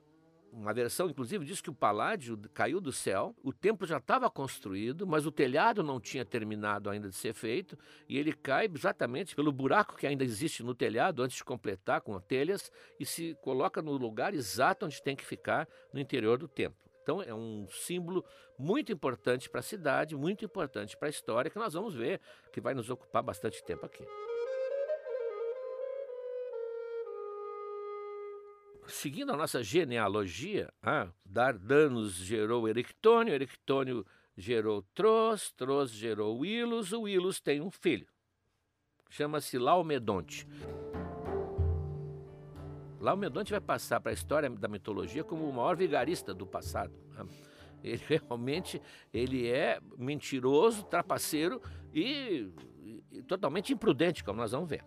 uma 0.52 0.74
versão, 0.74 1.10
inclusive, 1.10 1.46
diz 1.46 1.62
que 1.62 1.70
o 1.70 1.74
paládio 1.74 2.38
caiu 2.54 2.82
do 2.82 2.92
céu, 2.92 3.36
o 3.44 3.54
templo 3.54 3.86
já 3.86 3.98
estava 3.98 4.30
construído, 4.30 5.06
mas 5.06 5.26
o 5.26 5.32
telhado 5.32 5.84
não 5.84 6.00
tinha 6.00 6.26
terminado 6.26 6.90
ainda 6.90 7.10
de 7.10 7.16
ser 7.16 7.34
feito, 7.34 7.78
e 8.08 8.18
ele 8.18 8.34
cai 8.34 8.70
exatamente 8.74 9.36
pelo 9.36 9.52
buraco 9.52 9.96
que 9.96 10.08
ainda 10.08 10.24
existe 10.24 10.64
no 10.64 10.74
telhado, 10.74 11.22
antes 11.22 11.38
de 11.38 11.44
completar 11.44 12.02
com 12.02 12.20
telhas, 12.20 12.72
e 13.00 13.06
se 13.06 13.36
coloca 13.42 13.82
no 13.82 13.94
lugar 13.94 14.34
exato 14.34 14.86
onde 14.86 15.02
tem 15.02 15.16
que 15.16 15.26
ficar, 15.26 15.68
no 15.94 16.00
interior 16.00 16.38
do 16.38 16.48
templo. 16.48 16.90
Então 17.02 17.22
é 17.22 17.34
um 17.34 17.68
símbolo 17.70 18.24
muito 18.58 18.92
importante 18.92 19.50
para 19.50 19.62
a 19.62 19.64
cidade, 19.64 20.16
muito 20.16 20.46
importante 20.46 20.96
para 20.96 21.08
a 21.08 21.10
história, 21.10 21.50
que 21.50 21.58
nós 21.58 21.74
vamos 21.74 21.96
ver, 21.96 22.22
que 22.54 22.62
vai 22.62 22.74
nos 22.74 22.90
ocupar 22.90 23.24
bastante 23.24 23.64
tempo 23.64 23.86
aqui. 23.86 24.06
Seguindo 28.90 29.32
a 29.32 29.38
nossa 29.38 29.64
genealogia, 29.64 30.72
ah, 30.82 31.10
Dardanos 31.26 32.14
gerou 32.14 32.68
Erictônio, 32.68 33.34
Erictônio 33.34 34.06
gerou 34.36 34.82
Tros, 34.94 35.52
Tros 35.52 35.92
gerou 35.92 36.46
Ilus, 36.46 36.92
o 36.92 37.08
Ilus 37.08 37.40
tem 37.40 37.62
um 37.62 37.72
filho. 37.72 38.08
Chama-se 39.10 39.58
Laomedonte. 39.58 40.48
Laomedonte 43.00 43.52
vai 43.52 43.62
passar 43.62 44.00
para 44.00 44.12
a 44.12 44.14
história 44.14 44.50
da 44.50 44.68
mitologia 44.68 45.24
como 45.24 45.48
o 45.48 45.54
maior 45.54 45.76
vigarista 45.76 46.34
do 46.34 46.46
passado. 46.46 46.94
Ah. 47.18 47.26
Ele 47.84 48.04
realmente 48.08 48.82
ele 49.14 49.48
é 49.48 49.80
mentiroso, 49.98 50.84
trapaceiro 50.84 51.62
e, 51.94 52.52
e 53.12 53.24
totalmente 53.24 53.74
imprudente, 53.74 54.24
como 54.24 54.40
nós 54.40 54.52
vamos 54.52 54.70
ver. 54.70 54.84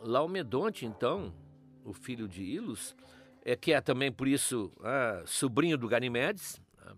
Laomedonte, 0.00 0.86
então, 0.86 1.34
o 1.84 1.92
filho 1.92 2.26
de 2.26 2.42
Ilus, 2.42 2.96
é, 3.44 3.56
que 3.56 3.72
é 3.72 3.80
também 3.80 4.12
por 4.12 4.28
isso 4.28 4.72
ah, 4.82 5.22
sobrinho 5.26 5.78
do 5.78 5.88
Ganimedes, 5.88 6.60
ah, 6.78 6.94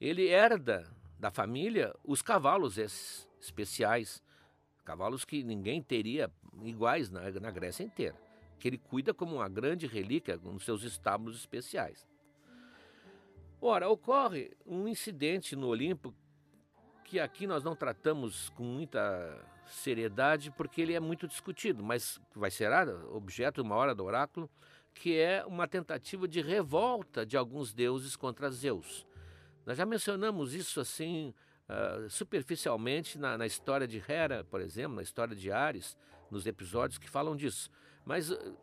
ele 0.00 0.28
herda 0.28 0.88
da 1.18 1.30
família 1.30 1.94
os 2.04 2.22
cavalos 2.22 2.78
esses, 2.78 3.28
especiais, 3.40 4.22
cavalos 4.84 5.24
que 5.24 5.42
ninguém 5.42 5.82
teria 5.82 6.30
iguais 6.62 7.10
na, 7.10 7.30
na 7.30 7.50
Grécia 7.50 7.84
inteira, 7.84 8.16
que 8.58 8.68
ele 8.68 8.78
cuida 8.78 9.14
como 9.14 9.36
uma 9.36 9.48
grande 9.48 9.86
relíquia 9.86 10.36
nos 10.36 10.64
seus 10.64 10.82
estábulos 10.82 11.38
especiais. 11.38 12.06
Ora, 13.60 13.88
ocorre 13.88 14.52
um 14.64 14.86
incidente 14.86 15.56
no 15.56 15.68
Olimpo 15.68 16.14
que 17.04 17.18
aqui 17.18 17.46
nós 17.46 17.64
não 17.64 17.74
tratamos 17.74 18.50
com 18.50 18.62
muita 18.62 19.44
seriedade 19.66 20.50
porque 20.50 20.80
ele 20.80 20.94
é 20.94 21.00
muito 21.00 21.26
discutido, 21.26 21.82
mas 21.82 22.20
vai 22.34 22.50
ser 22.50 22.70
objeto 23.10 23.62
uma 23.62 23.74
hora 23.74 23.94
do 23.94 24.04
oráculo 24.04 24.48
que 24.98 25.16
é 25.16 25.46
uma 25.46 25.68
tentativa 25.68 26.26
de 26.26 26.40
revolta 26.40 27.24
de 27.24 27.36
alguns 27.36 27.72
deuses 27.72 28.16
contra 28.16 28.50
Zeus. 28.50 29.06
Nós 29.64 29.78
já 29.78 29.86
mencionamos 29.86 30.54
isso 30.54 30.80
assim 30.80 31.32
uh, 31.68 32.10
superficialmente 32.10 33.16
na, 33.16 33.38
na, 33.38 33.46
história 33.46 33.86
de 33.86 34.02
Hera, 34.06 34.42
por 34.42 34.60
exemplo, 34.60 34.96
na 34.96 35.02
história 35.02 35.36
de 35.36 35.52
Ares, 35.52 35.96
nos 36.28 36.46
episódios 36.46 36.98
que 36.98 37.08
falam 37.08 37.36
disso. 37.36 37.70
Mas 38.04 38.28
uh, 38.28 38.58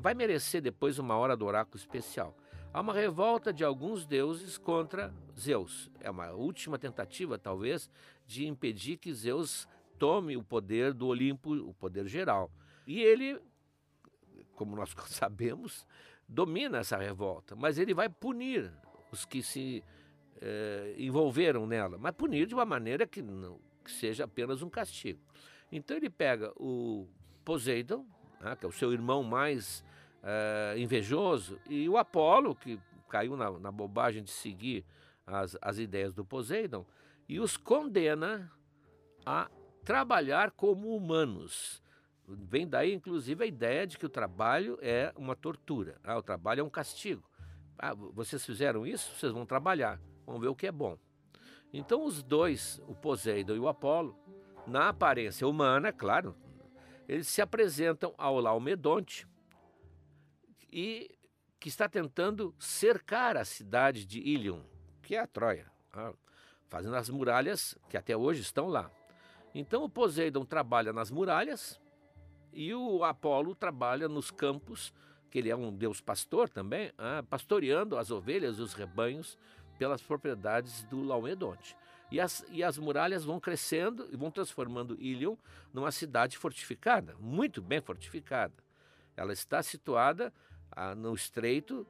vai 0.00 0.14
merecer 0.14 0.62
depois 0.62 0.98
uma 0.98 1.14
hora 1.14 1.36
do 1.36 1.44
oráculo 1.44 1.76
especial. 1.76 2.34
Há 2.72 2.80
uma 2.80 2.94
revolta 2.94 3.52
de 3.52 3.62
alguns 3.62 4.06
deuses 4.06 4.56
contra 4.56 5.12
Zeus. 5.38 5.90
É 6.00 6.10
uma 6.10 6.30
última 6.30 6.78
tentativa, 6.78 7.38
talvez, 7.38 7.90
de 8.26 8.46
impedir 8.46 8.96
que 8.96 9.12
Zeus 9.12 9.68
tome 9.98 10.38
o 10.38 10.42
poder 10.42 10.94
do 10.94 11.06
Olimpo, 11.06 11.54
o 11.54 11.74
poder 11.74 12.06
geral. 12.06 12.50
E 12.86 13.02
ele 13.02 13.38
como 14.56 14.74
nós 14.74 14.92
sabemos, 15.06 15.86
domina 16.28 16.78
essa 16.78 16.96
revolta, 16.96 17.54
mas 17.54 17.78
ele 17.78 17.94
vai 17.94 18.08
punir 18.08 18.72
os 19.12 19.24
que 19.24 19.42
se 19.42 19.84
eh, 20.40 20.94
envolveram 20.98 21.66
nela, 21.66 21.96
mas 21.98 22.12
punir 22.12 22.46
de 22.46 22.54
uma 22.54 22.64
maneira 22.64 23.06
que 23.06 23.22
não 23.22 23.60
que 23.86 23.92
seja 23.92 24.24
apenas 24.24 24.62
um 24.62 24.68
castigo. 24.68 25.20
Então 25.70 25.96
ele 25.96 26.10
pega 26.10 26.52
o 26.56 27.06
Poseidon, 27.44 28.04
né, 28.40 28.56
que 28.56 28.66
é 28.66 28.68
o 28.68 28.72
seu 28.72 28.92
irmão 28.92 29.22
mais 29.22 29.84
eh, 30.24 30.74
invejoso, 30.76 31.60
e 31.70 31.88
o 31.88 31.96
Apolo, 31.96 32.54
que 32.56 32.80
caiu 33.08 33.36
na, 33.36 33.50
na 33.52 33.70
bobagem 33.70 34.24
de 34.24 34.30
seguir 34.30 34.84
as, 35.24 35.56
as 35.62 35.78
ideias 35.78 36.12
do 36.12 36.24
Poseidon, 36.24 36.84
e 37.28 37.38
os 37.38 37.56
condena 37.56 38.50
a 39.24 39.48
trabalhar 39.84 40.50
como 40.50 40.94
humanos. 40.96 41.80
Vem 42.28 42.66
daí, 42.66 42.92
inclusive, 42.92 43.44
a 43.44 43.46
ideia 43.46 43.86
de 43.86 43.96
que 43.96 44.06
o 44.06 44.08
trabalho 44.08 44.78
é 44.82 45.12
uma 45.16 45.36
tortura. 45.36 46.00
Ah, 46.02 46.18
o 46.18 46.22
trabalho 46.22 46.60
é 46.60 46.64
um 46.64 46.70
castigo. 46.70 47.22
Ah, 47.78 47.94
vocês 47.94 48.44
fizeram 48.44 48.84
isso, 48.84 49.14
vocês 49.16 49.32
vão 49.32 49.46
trabalhar. 49.46 50.00
Vamos 50.26 50.40
ver 50.40 50.48
o 50.48 50.54
que 50.54 50.66
é 50.66 50.72
bom. 50.72 50.98
Então, 51.72 52.04
os 52.04 52.22
dois, 52.22 52.80
o 52.88 52.94
Poseidon 52.94 53.54
e 53.54 53.58
o 53.60 53.68
Apolo, 53.68 54.18
na 54.66 54.88
aparência 54.88 55.46
humana, 55.46 55.92
claro, 55.92 56.34
eles 57.08 57.28
se 57.28 57.40
apresentam 57.40 58.12
ao 58.18 58.40
Laomedonte 58.40 59.28
e 60.72 61.16
que 61.60 61.68
está 61.68 61.88
tentando 61.88 62.54
cercar 62.58 63.36
a 63.36 63.44
cidade 63.44 64.04
de 64.04 64.18
Ilion, 64.20 64.62
que 65.02 65.14
é 65.14 65.20
a 65.20 65.26
Troia, 65.26 65.70
ah, 65.92 66.12
fazendo 66.68 66.96
as 66.96 67.08
muralhas 67.08 67.78
que 67.88 67.96
até 67.96 68.16
hoje 68.16 68.40
estão 68.40 68.66
lá. 68.66 68.90
Então, 69.54 69.84
o 69.84 69.88
Poseidon 69.88 70.44
trabalha 70.44 70.92
nas 70.92 71.10
muralhas 71.10 71.80
E 72.56 72.72
o 72.72 73.04
Apolo 73.04 73.54
trabalha 73.54 74.08
nos 74.08 74.30
campos, 74.30 74.90
que 75.30 75.38
ele 75.38 75.50
é 75.50 75.54
um 75.54 75.70
deus 75.70 76.00
pastor 76.00 76.48
também, 76.48 76.90
ah, 76.96 77.22
pastoreando 77.28 77.98
as 77.98 78.10
ovelhas 78.10 78.58
e 78.58 78.62
os 78.62 78.72
rebanhos 78.72 79.36
pelas 79.78 80.00
propriedades 80.00 80.82
do 80.84 81.02
Laomedonte. 81.02 81.76
E 82.10 82.18
as, 82.18 82.46
e 82.48 82.64
as 82.64 82.78
muralhas 82.78 83.26
vão 83.26 83.38
crescendo 83.38 84.08
e 84.10 84.16
vão 84.16 84.30
transformando 84.30 84.96
Ilion 84.98 85.36
numa 85.70 85.92
cidade 85.92 86.38
fortificada, 86.38 87.14
muito 87.20 87.60
bem 87.60 87.82
fortificada. 87.82 88.54
Ela 89.14 89.34
está 89.34 89.62
situada 89.62 90.32
ah, 90.70 90.94
no 90.94 91.12
estreito, 91.12 91.86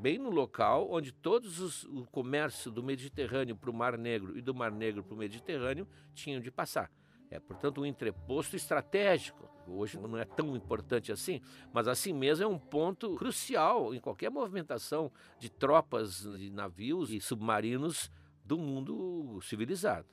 bem 0.00 0.16
no 0.16 0.30
local 0.30 0.90
onde 0.90 1.12
todos 1.12 1.60
os, 1.60 1.84
o 1.84 2.06
comércio 2.06 2.70
do 2.70 2.82
Mediterrâneo 2.82 3.54
para 3.54 3.68
o 3.68 3.74
Mar 3.74 3.98
Negro 3.98 4.34
e 4.38 4.40
do 4.40 4.54
Mar 4.54 4.72
Negro 4.72 5.04
para 5.04 5.14
o 5.14 5.18
Mediterrâneo 5.18 5.86
tinham 6.14 6.40
de 6.40 6.50
passar. 6.50 6.90
É, 7.30 7.40
portanto, 7.40 7.80
um 7.80 7.86
entreposto 7.86 8.54
estratégico. 8.56 9.48
Hoje 9.66 9.98
não 9.98 10.16
é 10.16 10.24
tão 10.24 10.54
importante 10.54 11.10
assim, 11.10 11.40
mas 11.72 11.88
assim 11.88 12.12
mesmo 12.12 12.44
é 12.44 12.46
um 12.46 12.58
ponto 12.58 13.16
crucial 13.16 13.92
em 13.92 14.00
qualquer 14.00 14.30
movimentação 14.30 15.10
de 15.38 15.50
tropas, 15.50 16.22
de 16.22 16.50
navios 16.50 17.10
e 17.10 17.20
submarinos 17.20 18.10
do 18.44 18.56
mundo 18.56 19.40
civilizado. 19.42 20.06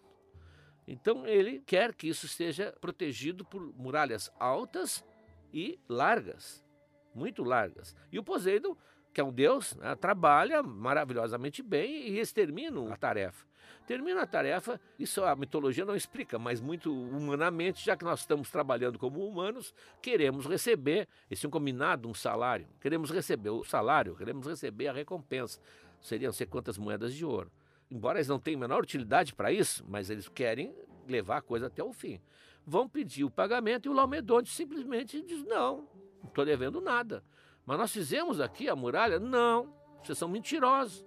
Então 0.87 1.25
ele 1.25 1.61
quer 1.61 1.93
que 1.93 2.07
isso 2.07 2.27
seja 2.27 2.75
protegido 2.81 3.45
por 3.45 3.61
muralhas 3.75 4.31
altas 4.39 5.05
e 5.53 5.79
largas, 5.87 6.65
muito 7.13 7.43
largas. 7.43 7.95
E 8.11 8.17
o 8.17 8.23
Poseidon, 8.23 8.75
que 9.13 9.21
é 9.21 9.23
um 9.23 9.31
deus, 9.31 9.75
né, 9.75 9.95
trabalha 9.95 10.63
maravilhosamente 10.63 11.61
bem 11.61 12.09
e 12.09 12.19
extermina 12.19 12.93
a 12.93 12.97
tarefa. 12.97 13.45
Termina 13.85 14.21
a 14.21 14.27
tarefa, 14.27 14.79
isso 14.97 15.23
a 15.23 15.35
mitologia 15.35 15.83
não 15.83 15.95
explica, 15.95 16.39
mas 16.39 16.61
muito 16.61 16.93
humanamente, 16.93 17.85
já 17.85 17.97
que 17.97 18.05
nós 18.05 18.21
estamos 18.21 18.49
trabalhando 18.49 18.97
como 18.97 19.25
humanos, 19.27 19.73
queremos 20.01 20.45
receber, 20.45 21.07
esse 21.29 21.47
combinado, 21.49 22.07
um 22.07 22.13
salário, 22.13 22.65
queremos 22.79 23.11
receber 23.11 23.49
o 23.49 23.63
salário, 23.63 24.15
queremos 24.15 24.47
receber 24.47 24.87
a 24.87 24.93
recompensa, 24.93 25.59
seriam 26.01 26.31
sei 26.31 26.47
quantas 26.47 26.77
moedas 26.77 27.13
de 27.13 27.25
ouro 27.25 27.51
embora 27.93 28.17
eles 28.17 28.27
não 28.27 28.39
tenham 28.39 28.57
a 28.57 28.61
menor 28.61 28.81
utilidade 28.81 29.35
para 29.35 29.51
isso, 29.51 29.85
mas 29.87 30.09
eles 30.09 30.27
querem 30.27 30.75
levar 31.07 31.37
a 31.37 31.41
coisa 31.41 31.67
até 31.67 31.83
o 31.83 31.93
fim. 31.93 32.19
Vão 32.65 32.89
pedir 32.89 33.23
o 33.23 33.29
pagamento 33.29 33.85
e 33.85 33.89
o 33.89 33.93
Laomedonte 33.93 34.49
simplesmente 34.49 35.21
diz: 35.21 35.43
não, 35.43 35.87
não 36.21 36.29
estou 36.29 36.43
devendo 36.43 36.81
nada. 36.81 37.23
Mas 37.65 37.77
nós 37.77 37.91
fizemos 37.91 38.39
aqui 38.39 38.67
a 38.67 38.75
muralha? 38.75 39.19
Não, 39.19 39.73
vocês 40.03 40.17
são 40.17 40.27
mentirosos. 40.27 41.05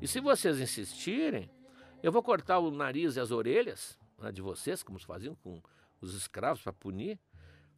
E 0.00 0.08
se 0.08 0.20
vocês 0.20 0.60
insistirem, 0.60 1.50
eu 2.02 2.12
vou 2.12 2.22
cortar 2.22 2.58
o 2.58 2.70
nariz 2.70 3.16
e 3.16 3.20
as 3.20 3.30
orelhas 3.30 3.98
né, 4.18 4.30
de 4.30 4.42
vocês, 4.42 4.82
como 4.82 4.98
faziam 4.98 5.34
com 5.36 5.62
os 6.00 6.14
escravos 6.14 6.62
para 6.62 6.72
punir, 6.72 7.18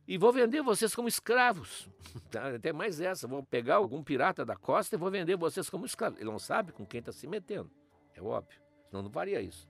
e 0.09 0.17
vou 0.19 0.33
vender 0.33 0.63
vocês 0.63 0.95
como 0.95 1.09
escravos. 1.09 1.89
Tá? 2.31 2.55
Até 2.55 2.73
mais 2.73 3.01
essa, 3.01 3.29
vou 3.29 3.43
pegar 3.43 3.77
algum 3.77 4.03
pirata 4.03 4.45
da 4.45 4.57
costa 4.57 4.97
e 4.97 4.99
vou 4.99 5.11
vender 5.11 5.37
vocês 5.37 5.69
como 5.69 5.85
escravos. 5.85 6.19
Ele 6.19 6.31
não 6.31 6.39
sabe 6.39 6.73
com 6.73 6.87
quem 6.87 7.01
está 7.01 7.13
se 7.13 7.27
metendo. 7.27 7.71
É 8.15 8.23
óbvio. 8.23 8.59
Senão 8.89 9.03
não 9.03 9.11
faria 9.11 9.41
isso. 9.41 9.69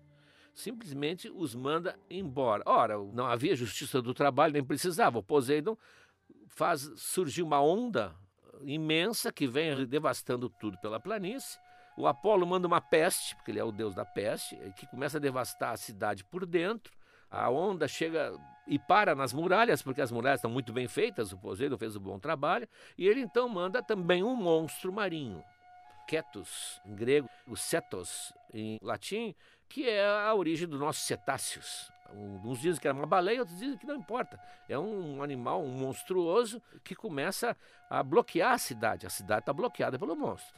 Simplesmente 0.54 1.28
os 1.28 1.54
manda 1.54 1.98
embora. 2.08 2.62
Ora, 2.64 2.96
não 3.12 3.26
havia 3.26 3.56
justiça 3.56 4.00
do 4.00 4.14
trabalho, 4.14 4.52
nem 4.52 4.64
precisava. 4.64 5.18
O 5.18 5.22
Poseidon 5.22 5.76
faz 6.46 6.90
surgir 6.96 7.42
uma 7.42 7.60
onda 7.60 8.14
imensa 8.62 9.32
que 9.32 9.46
vem 9.46 9.86
devastando 9.86 10.48
tudo 10.48 10.78
pela 10.78 11.00
planície. 11.00 11.58
O 11.96 12.06
Apolo 12.06 12.46
manda 12.46 12.66
uma 12.66 12.80
peste, 12.80 13.34
porque 13.36 13.50
ele 13.50 13.58
é 13.58 13.64
o 13.64 13.72
deus 13.72 13.94
da 13.94 14.04
peste, 14.04 14.56
que 14.76 14.86
começa 14.86 15.16
a 15.16 15.20
devastar 15.20 15.72
a 15.72 15.76
cidade 15.76 16.24
por 16.24 16.44
dentro. 16.44 16.92
A 17.31 17.50
onda 17.50 17.88
chega 17.88 18.38
e 18.66 18.78
para 18.78 19.14
nas 19.14 19.33
muralhas, 19.33 19.83
porque 19.83 20.00
as 20.00 20.11
muralhas 20.11 20.38
estão 20.38 20.50
muito 20.50 20.72
bem 20.72 20.88
feitas, 20.88 21.33
o 21.33 21.38
Poseidon 21.38 21.78
fez 21.78 21.96
um 21.96 22.00
bom 22.00 22.18
trabalho, 22.18 22.68
e 22.98 23.07
ele 23.07 23.20
então 23.20 23.48
manda 23.48 23.83
também 23.83 24.22
um 24.22 24.35
monstro 24.35 24.92
marinho, 24.92 25.42
Ketus, 26.07 26.81
em 26.85 26.94
grego, 26.94 27.28
o 27.46 27.57
cetos, 27.57 28.33
em 28.52 28.78
latim, 28.83 29.35
que 29.68 29.88
é 29.88 30.05
a 30.05 30.35
origem 30.35 30.68
dos 30.68 30.81
nossos 30.81 31.05
cetáceos. 31.05 31.90
Uns 32.12 32.61
dizem 32.61 32.81
que 32.81 32.87
era 32.87 32.96
uma 32.96 33.07
baleia, 33.07 33.40
outros 33.40 33.59
dizem 33.59 33.76
que 33.76 33.87
não 33.87 33.96
importa. 33.96 34.38
É 34.68 34.79
um 34.79 35.22
animal 35.22 35.62
um 35.62 35.68
monstruoso 35.68 36.62
que 36.85 36.94
começa 36.94 37.57
a 37.90 38.02
bloquear 38.02 38.52
a 38.52 38.59
cidade. 38.59 39.07
A 39.07 39.11
cidade 39.11 39.40
está 39.40 39.52
bloqueada 39.52 39.98
pelo 39.98 40.14
monstro. 40.14 40.55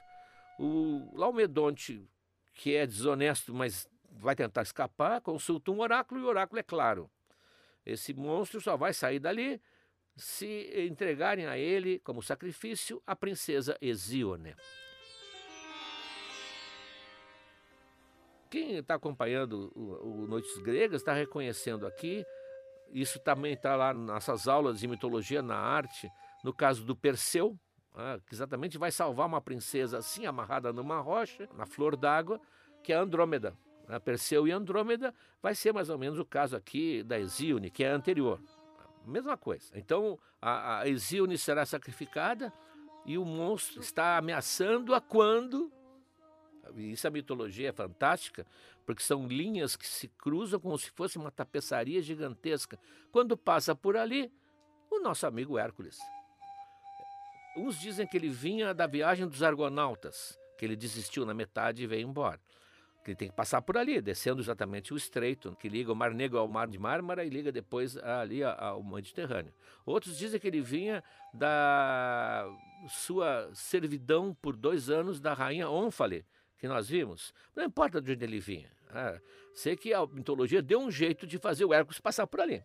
O 0.58 1.10
Laomedonte, 1.14 2.08
que 2.54 2.74
é 2.74 2.86
desonesto, 2.86 3.54
mas 3.54 3.88
vai 4.10 4.34
tentar 4.34 4.62
escapar, 4.62 5.20
consulta 5.20 5.70
um 5.70 5.80
oráculo 5.80 6.20
e 6.20 6.24
o 6.24 6.26
oráculo 6.26 6.58
é 6.58 6.62
claro. 6.62 7.10
Esse 7.84 8.12
monstro 8.12 8.60
só 8.60 8.76
vai 8.76 8.92
sair 8.92 9.18
dali 9.18 9.60
se 10.16 10.86
entregarem 10.88 11.46
a 11.46 11.56
ele 11.56 12.00
como 12.00 12.20
sacrifício 12.20 13.00
a 13.06 13.14
princesa 13.14 13.78
Hesíone. 13.80 14.54
Quem 18.50 18.76
está 18.76 18.94
acompanhando 18.94 19.70
o, 19.74 20.22
o 20.22 20.26
Noites 20.26 20.56
Gregas 20.58 21.00
está 21.00 21.12
reconhecendo 21.12 21.86
aqui, 21.86 22.24
isso 22.90 23.18
também 23.18 23.52
está 23.52 23.76
lá 23.76 23.92
nas 23.92 24.48
aulas 24.48 24.80
de 24.80 24.88
mitologia 24.88 25.42
na 25.42 25.56
arte, 25.56 26.10
no 26.42 26.52
caso 26.52 26.84
do 26.84 26.96
Perseu, 26.96 27.58
ah, 27.94 28.18
que 28.26 28.34
exatamente 28.34 28.78
vai 28.78 28.90
salvar 28.90 29.26
uma 29.26 29.40
princesa 29.40 29.98
assim, 29.98 30.24
amarrada 30.24 30.72
numa 30.72 31.00
rocha, 31.00 31.48
na 31.54 31.66
flor 31.66 31.96
d'água, 31.96 32.40
que 32.82 32.92
é 32.92 32.96
Andrômeda. 32.96 33.54
Ah, 33.88 34.00
Perseu 34.00 34.46
e 34.46 34.52
Andrômeda 34.52 35.14
vai 35.42 35.54
ser 35.54 35.72
mais 35.72 35.90
ou 35.90 35.98
menos 35.98 36.18
o 36.18 36.24
caso 36.24 36.56
aqui 36.56 37.02
da 37.02 37.18
Hesíone, 37.18 37.70
que 37.70 37.84
é 37.84 37.88
anterior. 37.88 38.40
Mesma 39.06 39.36
coisa. 39.36 39.72
Então, 39.74 40.18
a, 40.40 40.82
a 40.82 41.38
será 41.38 41.64
sacrificada 41.64 42.52
e 43.06 43.16
o 43.16 43.24
monstro 43.24 43.80
está 43.80 44.18
ameaçando-a 44.18 45.00
quando 45.00 45.72
isso 46.76 47.06
a 47.06 47.10
mitologia 47.10 47.70
é 47.70 47.72
fantástica, 47.72 48.46
porque 48.84 49.02
são 49.02 49.26
linhas 49.26 49.76
que 49.76 49.86
se 49.86 50.08
cruzam 50.08 50.58
como 50.60 50.78
se 50.78 50.90
fosse 50.90 51.18
uma 51.18 51.30
tapeçaria 51.30 52.00
gigantesca. 52.00 52.78
Quando 53.10 53.36
passa 53.36 53.74
por 53.74 53.96
ali, 53.96 54.32
o 54.90 55.00
nosso 55.00 55.26
amigo 55.26 55.58
Hércules. 55.58 55.98
Uns 57.56 57.78
dizem 57.78 58.06
que 58.06 58.16
ele 58.16 58.28
vinha 58.28 58.72
da 58.72 58.86
viagem 58.86 59.26
dos 59.26 59.42
argonautas, 59.42 60.38
que 60.56 60.64
ele 60.64 60.76
desistiu 60.76 61.26
na 61.26 61.34
metade 61.34 61.82
e 61.82 61.86
veio 61.86 62.08
embora. 62.08 62.40
Que 63.04 63.10
ele 63.10 63.16
tem 63.16 63.28
que 63.28 63.34
passar 63.34 63.62
por 63.62 63.76
ali, 63.76 64.00
descendo 64.00 64.40
exatamente 64.40 64.92
o 64.92 64.96
estreito, 64.96 65.56
que 65.56 65.68
liga 65.68 65.92
o 65.92 65.96
Mar 65.96 66.12
Negro 66.12 66.38
ao 66.38 66.48
Mar 66.48 66.68
de 66.68 66.78
Mármara 66.78 67.24
e 67.24 67.30
liga 67.30 67.50
depois 67.50 67.96
ali 67.96 68.44
ao 68.44 68.82
Mediterrâneo. 68.82 69.52
Outros 69.84 70.18
dizem 70.18 70.38
que 70.38 70.46
ele 70.46 70.60
vinha 70.60 71.02
da 71.32 72.46
sua 72.88 73.50
servidão 73.54 74.34
por 74.40 74.54
dois 74.56 74.90
anos 74.90 75.20
da 75.20 75.32
rainha 75.32 75.68
Ônfale, 75.68 76.24
que 76.58 76.66
nós 76.68 76.88
vimos, 76.88 77.32
não 77.54 77.64
importa 77.64 78.00
de 78.00 78.12
onde 78.12 78.24
ele 78.24 78.40
vinha. 78.40 78.70
Ah, 78.90 79.20
sei 79.54 79.76
que 79.76 79.92
a 79.94 80.06
mitologia 80.06 80.62
deu 80.62 80.80
um 80.80 80.90
jeito 80.90 81.26
de 81.26 81.38
fazer 81.38 81.64
o 81.64 81.72
Hércules 81.72 82.00
passar 82.00 82.26
por 82.26 82.40
ali. 82.40 82.62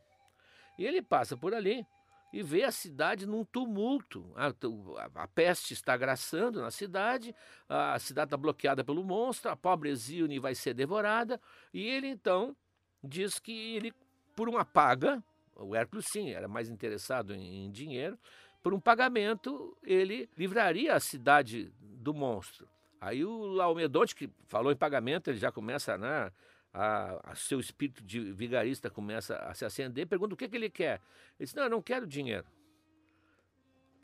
E 0.77 0.85
ele 0.85 1.01
passa 1.01 1.37
por 1.37 1.53
ali 1.53 1.85
e 2.31 2.41
vê 2.41 2.63
a 2.63 2.71
cidade 2.71 3.27
num 3.27 3.45
tumulto. 3.45 4.31
A, 4.35 4.47
a, 4.47 5.23
a 5.23 5.27
peste 5.27 5.73
está 5.73 5.95
graçando 5.95 6.59
na 6.61 6.71
cidade, 6.71 7.35
a 7.69 7.99
cidade 7.99 8.27
está 8.27 8.37
bloqueada 8.37 8.83
pelo 8.83 9.03
monstro, 9.03 9.51
a 9.51 9.55
pobre 9.55 9.89
Exíone 9.89 10.39
vai 10.39 10.55
ser 10.55 10.73
devorada, 10.73 11.39
e 11.71 11.87
ele 11.87 12.07
então 12.07 12.55
diz 13.03 13.37
que 13.37 13.75
ele, 13.75 13.93
por 14.35 14.49
uma 14.49 14.65
paga, 14.65 15.23
o 15.55 15.75
Hércules 15.75 16.07
sim, 16.07 16.31
era 16.31 16.47
mais 16.47 16.69
interessado 16.69 17.35
em, 17.35 17.65
em 17.65 17.71
dinheiro, 17.71 18.17
por 18.63 18.73
um 18.73 18.79
pagamento 18.79 19.77
ele 19.83 20.27
livraria 20.35 20.95
a 20.95 20.99
cidade 20.99 21.71
do 21.79 22.13
monstro. 22.13 22.67
Aí 23.03 23.25
o 23.25 23.47
Laomedonte, 23.47 24.15
que 24.15 24.29
falou 24.47 24.71
em 24.71 24.77
pagamento, 24.77 25.29
ele 25.29 25.37
já 25.37 25.51
começa, 25.51 25.97
né? 25.97 26.31
A, 26.73 27.31
a, 27.31 27.35
seu 27.35 27.59
espírito 27.59 28.01
de 28.01 28.31
vigarista 28.31 28.89
começa 28.89 29.35
a 29.35 29.53
se 29.53 29.65
acender, 29.65 30.07
pergunta 30.07 30.33
o 30.33 30.37
que, 30.37 30.47
que 30.47 30.55
ele 30.55 30.69
quer. 30.69 31.01
Ele 31.37 31.45
diz, 31.45 31.53
não, 31.53 31.63
eu 31.63 31.69
não 31.69 31.81
quero 31.81 32.07
dinheiro. 32.07 32.47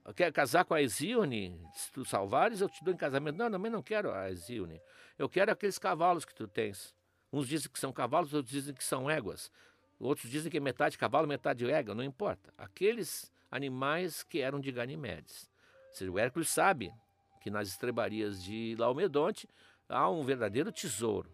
Eu 0.06 0.14
quero 0.14 0.34
casar 0.34 0.66
com 0.66 0.74
a 0.74 0.82
Exíone, 0.82 1.66
se 1.74 1.90
tu 1.94 2.04
salvares, 2.04 2.60
eu 2.60 2.68
te 2.68 2.84
dou 2.84 2.94
em 2.94 2.98
casamento. 2.98 3.38
Não, 3.38 3.50
também 3.50 3.72
não 3.72 3.82
quero 3.82 4.12
a 4.12 4.30
Exíone. 4.30 4.82
Eu 5.18 5.30
quero 5.30 5.50
aqueles 5.50 5.80
cavalos 5.80 6.26
que 6.26 6.36
tu 6.36 6.46
tens. 6.46 6.94
Uns 7.32 7.48
dizem 7.48 7.72
que 7.72 7.80
são 7.80 7.94
cavalos, 7.94 8.34
outros 8.34 8.52
dizem 8.52 8.76
que 8.76 8.84
são 8.84 9.10
éguas. 9.10 9.50
Outros 9.98 10.30
dizem 10.30 10.52
que 10.52 10.58
é 10.58 10.60
metade 10.60 10.98
cavalo, 10.98 11.26
metade 11.26 11.70
égua, 11.72 11.96
não 11.96 12.04
importa. 12.04 12.54
Aqueles 12.58 13.32
animais 13.50 14.24
que 14.24 14.42
eram 14.42 14.60
de 14.60 14.74
Ganimedes. 14.74 15.50
Ou 15.88 15.96
seja, 15.96 16.12
o 16.12 16.20
Hércules 16.20 16.50
sabe 16.50 16.94
que 17.40 17.50
nas 17.50 17.68
estrebarias 17.68 18.44
de 18.44 18.76
Laomedonte 18.78 19.48
há 19.88 20.10
um 20.10 20.24
verdadeiro 20.24 20.72
tesouro. 20.72 21.30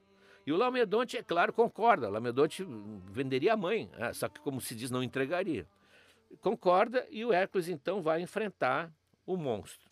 E 0.46 0.54
o 0.54 0.58
Laomedonte, 0.58 1.18
é 1.18 1.24
claro, 1.24 1.52
concorda. 1.52 2.08
Laomedonte 2.08 2.64
venderia 3.12 3.54
a 3.54 3.58
mãe, 3.58 3.90
né? 3.98 4.14
só 4.14 4.30
que, 4.30 4.40
como 4.40 4.62
se 4.62 4.76
diz, 4.76 4.92
não 4.92 5.02
entregaria. 5.02 5.68
Concorda 6.40 7.06
e 7.10 7.26
o 7.26 7.34
Hércules 7.34 7.68
então 7.68 8.02
vai 8.02 8.22
enfrentar 8.22 8.94
o 9.26 9.36
monstro. 9.36 9.90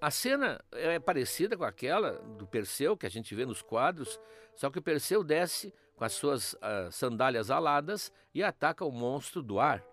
A 0.00 0.10
cena 0.10 0.60
é 0.72 0.98
parecida 0.98 1.56
com 1.56 1.62
aquela 1.62 2.14
do 2.36 2.44
Perseu 2.44 2.96
que 2.96 3.06
a 3.06 3.08
gente 3.08 3.36
vê 3.36 3.46
nos 3.46 3.62
quadros, 3.62 4.20
só 4.56 4.68
que 4.68 4.80
o 4.80 4.82
Perseu 4.82 5.22
desce 5.22 5.72
com 5.96 6.04
as 6.04 6.12
suas 6.12 6.54
uh, 6.54 6.90
sandálias 6.90 7.50
aladas 7.50 8.12
e 8.34 8.42
ataca 8.42 8.84
o 8.84 8.90
monstro 8.90 9.42
do 9.42 9.60
ar. 9.60 9.84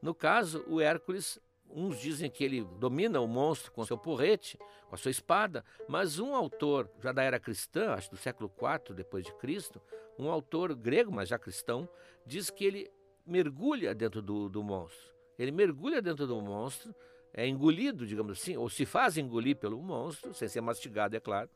No 0.00 0.14
caso, 0.14 0.64
o 0.66 0.80
Hércules 0.80 1.40
Uns 1.74 1.98
dizem 1.98 2.30
que 2.30 2.44
ele 2.44 2.62
domina 2.78 3.18
o 3.20 3.26
monstro 3.26 3.72
com 3.72 3.84
seu 3.84 3.96
porrete, 3.96 4.58
com 4.88 4.94
a 4.94 4.98
sua 4.98 5.10
espada, 5.10 5.64
mas 5.88 6.18
um 6.18 6.34
autor 6.34 6.88
já 7.00 7.12
da 7.12 7.22
era 7.22 7.40
cristã, 7.40 7.94
acho 7.94 8.10
do 8.10 8.16
século 8.16 8.52
IV 8.54 8.94
depois 8.94 9.24
de 9.24 9.32
Cristo, 9.36 9.80
um 10.18 10.30
autor 10.30 10.74
grego, 10.74 11.10
mas 11.10 11.30
já 11.30 11.38
cristão, 11.38 11.88
diz 12.26 12.50
que 12.50 12.64
ele 12.64 12.90
mergulha 13.26 13.94
dentro 13.94 14.20
do, 14.20 14.50
do 14.50 14.62
monstro. 14.62 15.12
Ele 15.38 15.50
mergulha 15.50 16.02
dentro 16.02 16.26
do 16.26 16.38
monstro, 16.42 16.94
é 17.32 17.46
engolido, 17.46 18.06
digamos 18.06 18.38
assim, 18.38 18.54
ou 18.54 18.68
se 18.68 18.84
faz 18.84 19.16
engolir 19.16 19.56
pelo 19.56 19.80
monstro, 19.80 20.34
sem 20.34 20.48
ser 20.48 20.60
mastigado, 20.60 21.16
é 21.16 21.20
claro. 21.20 21.48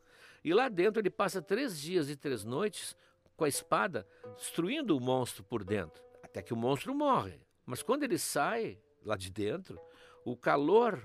E 0.42 0.54
lá 0.54 0.70
dentro 0.70 1.02
ele 1.02 1.10
passa 1.10 1.42
três 1.42 1.78
dias 1.78 2.08
e 2.08 2.16
três 2.16 2.42
noites 2.42 2.96
com 3.36 3.44
a 3.44 3.48
espada, 3.48 4.06
destruindo 4.36 4.96
o 4.96 5.00
monstro 5.00 5.44
por 5.44 5.62
dentro, 5.62 6.02
até 6.22 6.42
que 6.42 6.54
o 6.54 6.56
monstro 6.56 6.94
morre. 6.94 7.40
Mas 7.64 7.82
quando 7.82 8.04
ele 8.04 8.18
sai 8.18 8.80
lá 9.04 9.16
de 9.16 9.30
dentro, 9.30 9.78
o 10.24 10.36
calor 10.36 11.02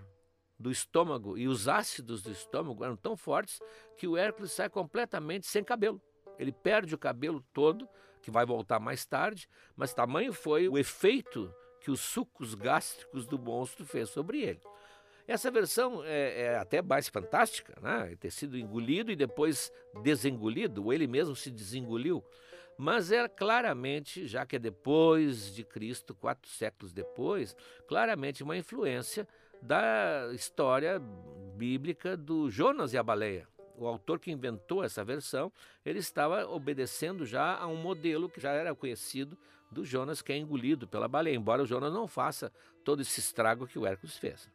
do 0.58 0.72
estômago 0.72 1.38
e 1.38 1.48
os 1.48 1.68
ácidos 1.68 2.22
do 2.22 2.32
estômago 2.32 2.84
eram 2.84 2.96
tão 2.96 3.18
fortes 3.18 3.60
que 3.98 4.08
o 4.08 4.16
Hércules 4.16 4.52
sai 4.52 4.70
completamente 4.70 5.48
sem 5.48 5.64
cabelo. 5.64 6.02
Ele 6.38 6.52
perde 6.52 6.96
o 6.96 6.98
cabelo 6.98 7.44
todo, 7.54 7.88
que 8.22 8.32
vai 8.32 8.46
voltar 8.46 8.80
mais 8.80 9.06
tarde, 9.06 9.50
mas 9.76 9.94
tamanho 9.94 10.32
foi 10.32 10.70
o 10.70 10.78
efeito 10.78 11.54
que 11.82 11.90
os 11.90 12.00
sucos 12.00 12.54
gástricos 12.54 13.26
do 13.26 13.40
monstro 13.40 13.86
fez 13.86 14.10
sobre 14.10 14.42
ele. 14.42 14.62
Essa 15.32 15.50
versão 15.50 16.04
é, 16.04 16.42
é, 16.42 16.58
até 16.58 16.82
mais 16.82 17.08
fantástica, 17.08 17.74
né? 17.82 18.18
ter 18.20 18.30
sido 18.32 18.58
engolido 18.58 19.14
e 19.14 19.16
depois 19.16 19.72
desengolido, 20.04 20.84
ou 20.84 20.92
ele 20.92 21.08
mesmo 21.08 21.34
se 21.38 21.50
desengoliu. 21.50 22.22
Mas 22.78 23.14
é 23.14 23.26
claramente, 23.30 24.28
já 24.28 24.46
que 24.46 24.58
é 24.58 24.60
depois 24.60 25.56
de 25.56 25.64
Cristo, 25.64 26.14
quatro 26.14 26.52
séculos 26.52 26.92
depois, 26.92 27.56
claramente 27.88 28.44
uma 28.44 28.58
influência 28.58 29.26
da 29.62 30.30
história 30.34 31.02
bíblica 31.56 32.18
do 32.18 32.50
Jonas 32.50 32.92
e 32.92 32.98
a 32.98 33.04
baleia. 33.04 33.48
O 33.78 33.88
autor 33.88 34.20
que 34.20 34.32
inventou 34.32 34.84
essa 34.84 35.02
versão, 35.02 35.50
ele 35.86 36.00
estava 36.00 36.46
obedecendo 36.46 37.26
já 37.26 37.56
a 37.56 37.68
um 37.68 37.78
modelo 37.78 38.28
que 38.28 38.42
já 38.42 38.52
era 38.52 38.76
conhecido 38.76 39.38
do 39.72 39.86
Jonas, 39.86 40.22
que 40.22 40.34
é 40.34 40.38
engolido 40.38 40.90
pela 40.90 41.08
baleia, 41.08 41.38
embora 41.38 41.64
o 41.64 41.66
Jonas 41.66 41.94
não 41.94 42.06
faça 42.06 42.52
todo 42.84 43.02
esse 43.02 43.22
estrago 43.22 43.66
que 43.66 43.80
o 43.80 43.86
Hércules 43.86 44.18
fez. 44.18 44.52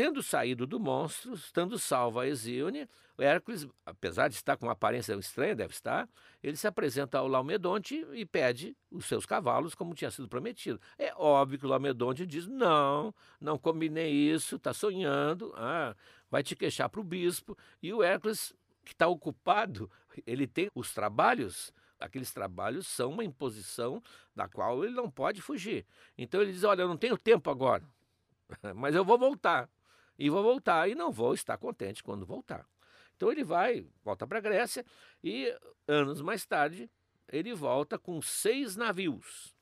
Tendo 0.00 0.22
saído 0.22 0.66
do 0.66 0.80
monstro, 0.80 1.34
estando 1.34 1.78
salvo 1.78 2.20
a 2.20 2.26
Hesíone, 2.26 2.88
Hércules, 3.18 3.68
apesar 3.84 4.28
de 4.28 4.34
estar 4.34 4.56
com 4.56 4.64
uma 4.64 4.72
aparência 4.72 5.12
estranha, 5.12 5.54
deve 5.54 5.74
estar, 5.74 6.08
ele 6.42 6.56
se 6.56 6.66
apresenta 6.66 7.18
ao 7.18 7.28
Laomedonte 7.28 8.06
e 8.14 8.24
pede 8.24 8.74
os 8.90 9.04
seus 9.04 9.26
cavalos, 9.26 9.74
como 9.74 9.92
tinha 9.92 10.10
sido 10.10 10.26
prometido. 10.26 10.80
É 10.98 11.12
óbvio 11.14 11.58
que 11.58 11.66
o 11.66 11.68
Laomedonte 11.68 12.24
diz: 12.24 12.46
não, 12.46 13.14
não 13.38 13.58
combinei 13.58 14.10
isso, 14.10 14.56
está 14.56 14.72
sonhando, 14.72 15.52
ah, 15.54 15.94
vai 16.30 16.42
te 16.42 16.56
queixar 16.56 16.88
para 16.88 17.02
o 17.02 17.04
bispo. 17.04 17.54
E 17.82 17.92
o 17.92 18.02
Hércules, 18.02 18.54
que 18.86 18.92
está 18.94 19.06
ocupado, 19.06 19.90
ele 20.26 20.46
tem 20.46 20.70
os 20.74 20.94
trabalhos 20.94 21.74
aqueles 22.00 22.32
trabalhos 22.32 22.86
são 22.86 23.10
uma 23.10 23.22
imposição 23.22 24.02
da 24.34 24.48
qual 24.48 24.82
ele 24.82 24.94
não 24.94 25.10
pode 25.10 25.42
fugir. 25.42 25.84
Então 26.16 26.40
ele 26.40 26.52
diz: 26.52 26.64
Olha, 26.64 26.80
eu 26.80 26.88
não 26.88 26.96
tenho 26.96 27.18
tempo 27.18 27.50
agora, 27.50 27.84
mas 28.74 28.94
eu 28.94 29.04
vou 29.04 29.18
voltar 29.18 29.68
e 30.20 30.28
vou 30.28 30.42
voltar 30.42 30.86
e 30.86 30.94
não 30.94 31.10
vou 31.10 31.32
estar 31.32 31.56
contente 31.56 32.02
quando 32.02 32.26
voltar. 32.26 32.66
Então 33.16 33.32
ele 33.32 33.42
vai, 33.42 33.86
volta 34.04 34.26
para 34.26 34.36
a 34.36 34.40
Grécia 34.42 34.84
e 35.24 35.50
anos 35.88 36.20
mais 36.20 36.44
tarde 36.44 36.90
ele 37.32 37.54
volta 37.54 37.98
com 37.98 38.20
seis 38.20 38.76
navios. 38.76 39.56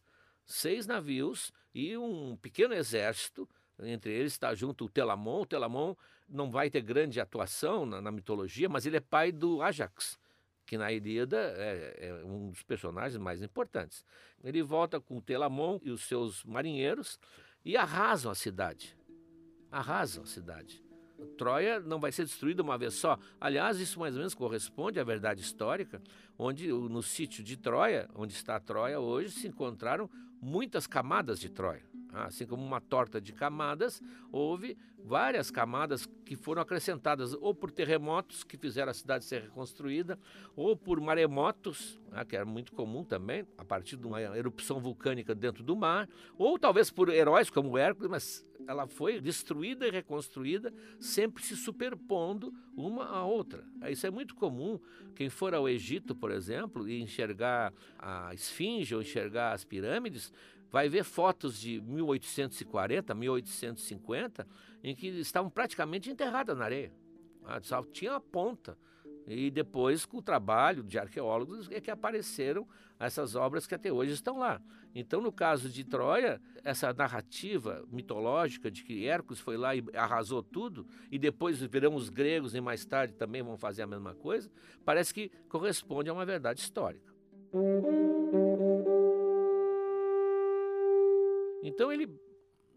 Seis 0.44 0.84
navios 0.84 1.52
e 1.72 1.96
um 1.96 2.36
pequeno 2.36 2.74
exército. 2.74 3.48
Entre 3.80 4.12
eles 4.12 4.32
está 4.32 4.52
junto 4.52 4.86
o 4.86 4.88
Telamon. 4.88 5.42
O 5.42 5.46
Telamon 5.46 5.94
não 6.28 6.50
vai 6.50 6.68
ter 6.70 6.80
grande 6.80 7.20
atuação 7.20 7.86
na, 7.86 8.00
na 8.00 8.10
mitologia, 8.10 8.68
mas 8.68 8.84
ele 8.84 8.96
é 8.96 9.00
pai 9.00 9.30
do 9.30 9.62
Ajax, 9.62 10.18
que 10.66 10.76
na 10.76 10.90
Ilíada 10.90 11.36
é, 11.56 12.08
é, 12.08 12.24
um 12.24 12.50
dos 12.50 12.64
personagens 12.64 13.20
mais 13.22 13.42
importantes. 13.42 14.04
Ele 14.42 14.62
volta 14.62 15.00
com 15.00 15.18
o 15.18 15.22
Telamon 15.22 15.78
e 15.82 15.90
os 15.90 16.02
seus 16.02 16.42
marinheiros 16.42 17.20
e 17.64 17.76
arrasam 17.76 18.32
a 18.32 18.34
cidade 18.34 18.97
arrasam 19.70 20.22
a 20.22 20.26
cidade. 20.26 20.82
Troia 21.36 21.80
não 21.80 21.98
vai 21.98 22.12
ser 22.12 22.24
destruída 22.24 22.62
uma 22.62 22.78
vez 22.78 22.94
só. 22.94 23.18
Aliás, 23.40 23.78
isso 23.80 23.98
mais 23.98 24.14
ou 24.14 24.18
menos 24.18 24.34
corresponde 24.34 25.00
à 25.00 25.04
verdade 25.04 25.40
histórica, 25.40 26.00
onde 26.38 26.68
no 26.68 27.02
sítio 27.02 27.42
de 27.42 27.56
Troia, 27.56 28.08
onde 28.14 28.32
está 28.32 28.58
Troia 28.60 29.00
hoje, 29.00 29.30
se 29.30 29.48
encontraram 29.48 30.08
muitas 30.40 30.86
camadas 30.86 31.40
de 31.40 31.48
Troia. 31.48 31.82
Assim 32.12 32.46
como 32.46 32.64
uma 32.64 32.80
torta 32.80 33.20
de 33.20 33.32
camadas, 33.32 34.02
houve 34.32 34.76
várias 35.04 35.50
camadas 35.50 36.06
que 36.24 36.36
foram 36.36 36.62
acrescentadas 36.62 37.34
ou 37.34 37.54
por 37.54 37.70
terremotos 37.70 38.42
que 38.42 38.56
fizeram 38.56 38.90
a 38.90 38.94
cidade 38.94 39.24
ser 39.24 39.42
reconstruída, 39.42 40.18
ou 40.56 40.76
por 40.76 41.00
maremotos, 41.00 42.00
ah, 42.12 42.24
que 42.24 42.36
era 42.36 42.44
muito 42.44 42.72
comum 42.72 43.04
também, 43.04 43.46
a 43.56 43.64
partir 43.64 43.96
de 43.96 44.06
uma 44.06 44.20
erupção 44.20 44.80
vulcânica 44.80 45.34
dentro 45.34 45.62
do 45.62 45.76
mar, 45.76 46.08
ou 46.36 46.58
talvez 46.58 46.90
por 46.90 47.08
heróis 47.08 47.50
como 47.50 47.78
Hércules, 47.78 48.10
mas 48.10 48.48
ela 48.66 48.86
foi 48.86 49.18
destruída 49.18 49.86
e 49.86 49.90
reconstruída, 49.90 50.72
sempre 51.00 51.42
se 51.42 51.56
superpondo 51.56 52.52
uma 52.76 53.06
à 53.06 53.24
outra. 53.24 53.64
Isso 53.88 54.06
é 54.06 54.10
muito 54.10 54.34
comum. 54.34 54.78
Quem 55.14 55.30
for 55.30 55.54
ao 55.54 55.66
Egito, 55.66 56.14
por 56.14 56.30
exemplo, 56.30 56.86
e 56.86 57.00
enxergar 57.00 57.72
a 57.98 58.34
esfinge 58.34 58.94
ou 58.94 59.00
enxergar 59.00 59.52
as 59.52 59.64
pirâmides, 59.64 60.32
vai 60.70 60.88
ver 60.88 61.04
fotos 61.04 61.58
de 61.58 61.80
1840, 61.80 63.14
1850, 63.14 64.46
em 64.82 64.94
que 64.94 65.08
estavam 65.08 65.50
praticamente 65.50 66.10
enterradas 66.10 66.56
na 66.56 66.64
areia. 66.64 66.92
Ah, 67.44 67.60
só 67.62 67.82
tinha 67.82 68.14
a 68.14 68.20
ponta. 68.20 68.76
E 69.26 69.50
depois, 69.50 70.06
com 70.06 70.18
o 70.18 70.22
trabalho 70.22 70.82
de 70.82 70.98
arqueólogos, 70.98 71.68
é 71.70 71.80
que 71.80 71.90
apareceram 71.90 72.66
essas 72.98 73.34
obras 73.34 73.66
que 73.66 73.74
até 73.74 73.92
hoje 73.92 74.12
estão 74.12 74.38
lá. 74.38 74.60
Então, 74.94 75.20
no 75.20 75.30
caso 75.30 75.68
de 75.68 75.84
Troia, 75.84 76.40
essa 76.64 76.92
narrativa 76.94 77.84
mitológica 77.90 78.70
de 78.70 78.82
que 78.82 79.06
Hércules 79.06 79.38
foi 79.38 79.58
lá 79.58 79.76
e 79.76 79.84
arrasou 79.94 80.42
tudo, 80.42 80.86
e 81.10 81.18
depois 81.18 81.60
virão 81.60 81.94
os 81.94 82.08
gregos 82.08 82.54
e 82.54 82.60
mais 82.60 82.86
tarde 82.86 83.14
também 83.14 83.42
vão 83.42 83.58
fazer 83.58 83.82
a 83.82 83.86
mesma 83.86 84.14
coisa, 84.14 84.50
parece 84.82 85.12
que 85.12 85.30
corresponde 85.48 86.08
a 86.08 86.14
uma 86.14 86.24
verdade 86.24 86.60
histórica. 86.60 87.12
Então 91.62 91.92
ele 91.92 92.08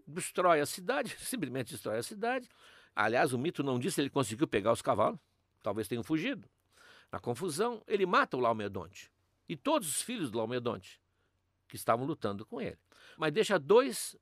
destrói 0.08 0.60
a 0.60 0.66
cidade, 0.66 1.16
simplesmente 1.20 1.74
destrói 1.74 1.98
a 1.98 2.04
cidade. 2.04 2.50
Aliás, 2.96 3.34
o 3.34 3.38
mito 3.38 3.64
não 3.64 3.80
diz 3.80 3.94
se 3.94 4.02
ele 4.02 4.10
conseguiu 4.10 4.48
pegar 4.48 4.72
os 4.72 4.82
cavalos, 4.82 5.20
talvez 5.64 5.88
tenham 5.88 6.04
fugido. 6.04 6.50
Na 7.12 7.20
confusão, 7.20 7.84
ele 7.88 8.06
mata 8.06 8.38
o 8.38 8.40
Laomedonte 8.40 9.12
e 9.48 9.56
todos 9.56 9.88
os 9.88 10.02
filhos 10.02 10.32
do 10.32 10.38
Laomedonte 10.38 11.02
que 11.68 11.76
estavam 11.76 12.06
lutando 12.06 12.46
com 12.46 12.62
ele. 12.62 12.78
Mas 13.18 13.34
deixa 13.34 13.60
dois 13.60 14.16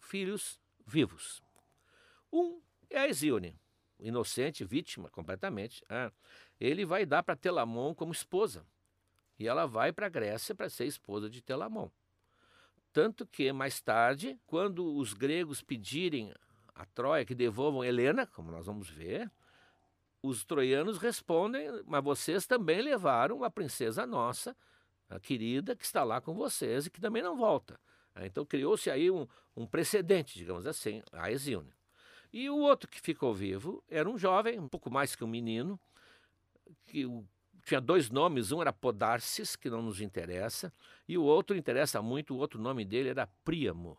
filhos 0.00 0.60
vivos. 0.86 1.42
Um 2.32 2.60
é 2.88 3.00
a 3.00 3.08
Hesíone, 3.08 3.58
inocente, 3.98 4.64
vítima 4.64 5.08
completamente. 5.10 5.84
Ah, 5.88 6.12
ele 6.60 6.84
vai 6.84 7.06
dar 7.06 7.22
para 7.22 7.36
Telamon 7.36 7.94
como 7.94 8.12
esposa. 8.12 8.64
E 9.38 9.46
ela 9.48 9.66
vai 9.66 9.92
para 9.92 10.06
a 10.06 10.10
Grécia 10.10 10.54
para 10.54 10.68
ser 10.68 10.86
esposa 10.86 11.30
de 11.30 11.40
Telamon. 11.40 11.90
Tanto 12.92 13.26
que, 13.26 13.52
mais 13.52 13.80
tarde, 13.80 14.38
quando 14.46 14.96
os 14.96 15.12
gregos 15.12 15.62
pedirem 15.62 16.34
a 16.74 16.84
Troia 16.86 17.24
que 17.24 17.34
devolvam 17.34 17.84
Helena, 17.84 18.26
como 18.26 18.50
nós 18.50 18.66
vamos 18.66 18.88
ver, 18.88 19.30
os 20.22 20.44
troianos 20.44 20.98
respondem: 20.98 21.68
Mas 21.86 22.02
vocês 22.02 22.46
também 22.46 22.82
levaram 22.82 23.44
a 23.44 23.50
princesa 23.50 24.06
nossa, 24.06 24.56
a 25.08 25.20
querida, 25.20 25.76
que 25.76 25.84
está 25.84 26.02
lá 26.04 26.20
com 26.20 26.34
vocês 26.34 26.86
e 26.86 26.90
que 26.90 27.00
também 27.00 27.22
não 27.22 27.36
volta. 27.36 27.78
Então 28.16 28.44
criou-se 28.44 28.90
aí 28.90 29.10
um, 29.10 29.26
um, 29.56 29.66
precedente, 29.66 30.36
digamos 30.36 30.66
assim, 30.66 31.02
a 31.12 31.30
Exíone. 31.30 31.72
E 32.32 32.50
o 32.50 32.58
outro 32.58 32.88
que 32.88 33.00
ficou 33.00 33.34
vivo 33.34 33.82
era 33.88 34.08
um 34.08 34.18
jovem, 34.18 34.58
um 34.58 34.68
pouco 34.68 34.90
mais 34.90 35.16
que 35.16 35.24
um 35.24 35.28
menino, 35.28 35.80
que 36.84 37.06
o 37.06 37.24
tinha 37.64 37.80
dois 37.80 38.10
nomes, 38.10 38.52
um 38.52 38.60
era 38.60 38.72
Podarces, 38.72 39.56
que 39.56 39.70
não 39.70 39.82
nos 39.82 40.00
interessa, 40.00 40.72
e 41.08 41.16
o 41.16 41.22
outro 41.22 41.56
interessa 41.56 42.00
muito, 42.00 42.34
o 42.34 42.38
outro 42.38 42.60
nome 42.60 42.84
dele 42.84 43.10
era 43.10 43.28
Príamo. 43.44 43.96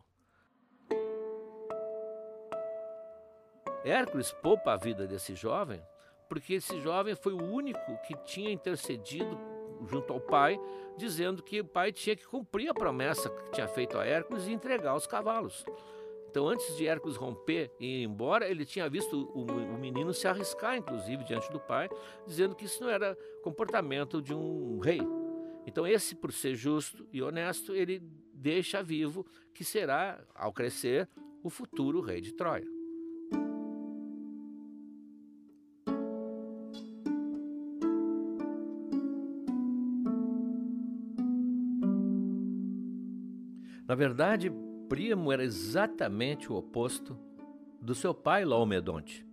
Hércules 3.84 4.32
poupa 4.32 4.72
a 4.72 4.76
vida 4.76 5.06
desse 5.06 5.34
jovem, 5.34 5.82
porque 6.28 6.54
esse 6.54 6.80
jovem 6.80 7.14
foi 7.14 7.32
o 7.32 7.42
único 7.42 7.98
que 8.06 8.14
tinha 8.24 8.50
intercedido 8.50 9.38
junto 9.86 10.12
ao 10.12 10.20
pai, 10.20 10.58
dizendo 10.96 11.42
que 11.42 11.60
o 11.60 11.64
pai 11.64 11.92
tinha 11.92 12.14
que 12.14 12.26
cumprir 12.26 12.68
a 12.68 12.74
promessa 12.74 13.28
que 13.28 13.50
tinha 13.50 13.66
feito 13.66 13.98
a 13.98 14.06
Hércules 14.06 14.46
e 14.46 14.52
entregar 14.52 14.94
os 14.94 15.06
cavalos. 15.06 15.64
Então, 16.32 16.48
antes 16.48 16.74
de 16.78 16.86
Hércules 16.86 17.18
romper 17.18 17.70
e 17.78 18.00
ir 18.00 18.04
embora, 18.04 18.48
ele 18.48 18.64
tinha 18.64 18.88
visto 18.88 19.30
o, 19.34 19.42
o, 19.42 19.78
menino 19.78 20.14
se 20.14 20.26
arriscar, 20.26 20.78
inclusive, 20.78 21.22
diante 21.24 21.52
do 21.52 21.60
pai, 21.60 21.90
dizendo 22.26 22.56
que 22.56 22.64
isso 22.64 22.82
não 22.82 22.88
era 22.88 23.14
comportamento 23.42 24.22
de 24.22 24.32
um 24.32 24.78
rei. 24.78 25.02
Então, 25.66 25.86
esse, 25.86 26.14
por 26.14 26.32
ser 26.32 26.54
justo 26.54 27.06
e 27.12 27.22
honesto, 27.22 27.74
ele 27.74 28.02
deixa 28.32 28.82
vivo 28.82 29.26
que 29.52 29.62
será, 29.62 30.24
ao 30.34 30.54
crescer, 30.54 31.06
o 31.42 31.50
futuro 31.50 32.00
rei 32.00 32.22
de 32.22 32.32
Troia. 32.32 32.66
Na 43.86 43.94
verdade, 43.94 44.50
Príamo 44.92 45.32
era 45.32 45.42
exatamente 45.42 46.52
o 46.52 46.54
oposto 46.54 47.18
do 47.80 47.94
seu 47.94 48.12
pai 48.12 48.44
Laomedonte. 48.44 49.26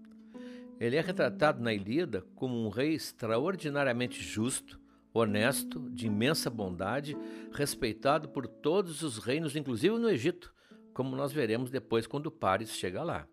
Ele 0.79 0.95
é 0.95 1.01
retratado 1.01 1.61
na 1.61 1.73
Ilíada 1.73 2.23
como 2.33 2.65
um 2.65 2.69
rei 2.69 2.93
extraordinariamente 2.93 4.23
justo, 4.23 4.79
honesto, 5.13 5.89
de 5.89 6.07
imensa 6.07 6.49
bondade, 6.49 7.17
respeitado 7.51 8.29
por 8.29 8.47
todos 8.47 9.03
os 9.03 9.17
reinos, 9.17 9.53
inclusive 9.53 9.99
no 9.99 10.09
Egito, 10.09 10.55
como 10.93 11.13
nós 11.13 11.33
veremos 11.33 11.69
depois 11.69 12.07
quando 12.07 12.31
Paris 12.31 12.71
chega 12.71 13.03
lá. 13.03 13.27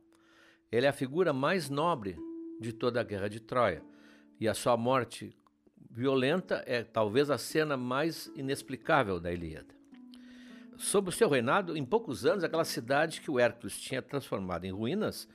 Ele 0.72 0.86
é 0.86 0.88
a 0.88 0.92
figura 0.92 1.32
mais 1.32 1.70
nobre 1.70 2.18
de 2.60 2.72
toda 2.72 3.00
a 3.00 3.04
guerra 3.04 3.28
de 3.28 3.38
Troia, 3.38 3.84
e 4.40 4.48
a 4.48 4.54
sua 4.54 4.76
morte 4.76 5.32
violenta 5.88 6.60
é 6.66 6.82
talvez 6.82 7.30
a 7.30 7.38
cena 7.38 7.76
mais 7.76 8.26
inexplicável 8.34 9.20
da 9.20 9.32
Ilíada. 9.32 9.75
Sob 10.78 11.08
o 11.08 11.12
seu 11.12 11.28
reinado, 11.28 11.76
em 11.76 11.84
poucos 11.84 12.26
anos, 12.26 12.44
aquela 12.44 12.64
cidade 12.64 13.20
que 13.20 13.30
o 13.30 13.38
Hércules 13.38 13.78
tinha 13.80 14.02
transformado 14.02 14.64
em 14.64 14.70
ruínas 14.70 15.28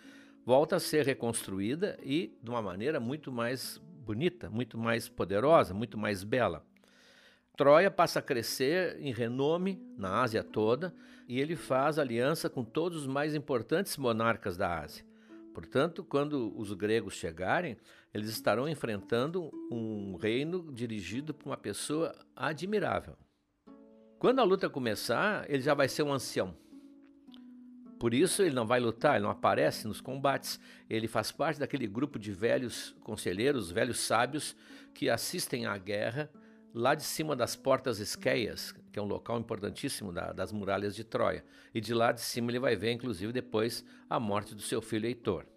volta 0.45 0.75
a 0.75 0.79
ser 0.79 1.05
reconstruída 1.05 1.97
e 2.03 2.37
de 2.41 2.49
uma 2.49 2.61
maneira 2.61 2.99
muito 2.99 3.31
mais 3.31 3.79
bonita, 4.05 4.49
muito 4.49 4.77
mais 4.77 5.07
poderosa, 5.07 5.73
muito 5.73 5.97
mais 5.97 6.23
bela. 6.23 6.65
Troia 7.55 7.91
passa 7.91 8.19
a 8.19 8.21
crescer 8.21 8.97
em 8.99 9.11
renome 9.11 9.81
na 9.97 10.21
Ásia 10.21 10.43
toda 10.43 10.93
e 11.27 11.39
ele 11.39 11.55
faz 11.55 11.99
aliança 11.99 12.49
com 12.49 12.63
todos 12.63 13.01
os 13.01 13.07
mais 13.07 13.35
importantes 13.35 13.97
monarcas 13.97 14.57
da 14.57 14.79
Ásia. 14.79 15.05
Portanto, 15.53 16.03
quando 16.03 16.57
os 16.57 16.71
gregos 16.73 17.13
chegarem, 17.15 17.77
eles 18.13 18.29
estarão 18.29 18.69
enfrentando 18.69 19.51
um 19.69 20.15
reino 20.15 20.71
dirigido 20.71 21.33
por 21.33 21.49
uma 21.49 21.57
pessoa 21.57 22.15
admirável. 22.35 23.17
Quando 24.21 24.37
a 24.37 24.43
luta 24.43 24.69
começar, 24.69 25.49
ele 25.49 25.63
já 25.63 25.73
vai 25.73 25.89
ser 25.89 26.03
um 26.03 26.13
ancião. 26.13 26.55
Por 27.97 28.13
isso 28.13 28.43
ele 28.43 28.53
não 28.53 28.67
vai 28.67 28.79
lutar, 28.79 29.15
ele 29.15 29.23
não 29.23 29.31
aparece 29.31 29.87
nos 29.87 29.99
combates. 29.99 30.59
Ele 30.87 31.07
faz 31.07 31.31
parte 31.31 31.59
daquele 31.59 31.87
grupo 31.87 32.19
de 32.19 32.31
velhos 32.31 32.95
conselheiros, 33.01 33.71
velhos 33.71 33.99
sábios 33.99 34.55
que 34.93 35.09
assistem 35.09 35.65
à 35.65 35.75
guerra 35.75 36.29
lá 36.71 36.93
de 36.93 37.01
cima 37.01 37.35
das 37.35 37.55
portas 37.55 37.97
Esqueias, 37.97 38.75
que 38.91 38.99
é 38.99 39.01
um 39.01 39.07
local 39.07 39.39
importantíssimo 39.39 40.11
da, 40.11 40.31
das 40.31 40.51
muralhas 40.51 40.95
de 40.95 41.03
Troia. 41.03 41.43
E 41.73 41.81
de 41.81 41.91
lá 41.91 42.11
de 42.11 42.21
cima 42.21 42.51
ele 42.51 42.59
vai 42.59 42.75
ver, 42.75 42.91
inclusive, 42.91 43.33
depois 43.33 43.83
a 44.07 44.19
morte 44.19 44.53
do 44.53 44.61
seu 44.61 44.83
filho 44.83 45.07
Heitor. 45.07 45.47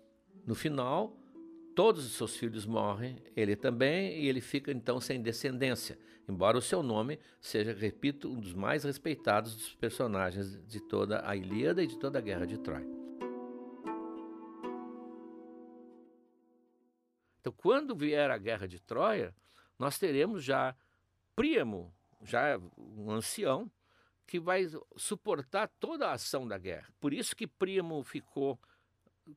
No 0.47 0.55
final, 0.55 1.15
todos 1.77 2.07
os 2.07 2.13
seus 2.13 2.35
filhos 2.35 2.65
morrem, 2.65 3.19
ele 3.37 3.57
também, 3.57 4.23
e 4.23 4.27
ele 4.27 4.41
fica 4.41 4.73
então 4.73 4.99
sem 5.03 5.21
descendência, 5.21 5.99
embora 6.29 6.59
o 6.59 6.63
seu 6.63 6.83
nome 6.83 7.19
seja, 7.41 7.73
repito, 7.73 8.31
um 8.31 8.41
dos 8.41 8.55
mais 8.55 8.85
respeitados 8.85 9.55
dos 9.55 9.75
personagens 9.75 10.65
de 10.67 10.81
toda 10.81 11.29
a 11.29 11.37
Ilíada 11.37 11.83
e 11.83 11.87
de 11.87 11.99
toda 11.99 12.19
a 12.19 12.23
Guerra 12.23 12.47
de 12.47 12.59
Troia. 12.59 12.87
Então, 17.41 17.53
quando 17.57 17.95
vier 17.95 18.31
a 18.31 18.39
Guerra 18.39 18.67
de 18.67 18.81
Troia, 18.81 19.35
nós 19.79 19.99
teremos 19.99 20.43
já 20.43 20.75
Príamo, 21.37 21.93
já 22.23 22.59
um 22.79 23.11
ancião, 23.11 23.71
que 24.27 24.41
vai 24.41 24.67
suportar 24.97 25.69
toda 25.79 26.09
a 26.09 26.13
ação 26.13 26.47
da 26.47 26.57
guerra. 26.57 26.89
Por 26.99 27.13
isso 27.13 27.37
que 27.37 27.47
Príamo 27.47 28.03
ficou 28.03 28.59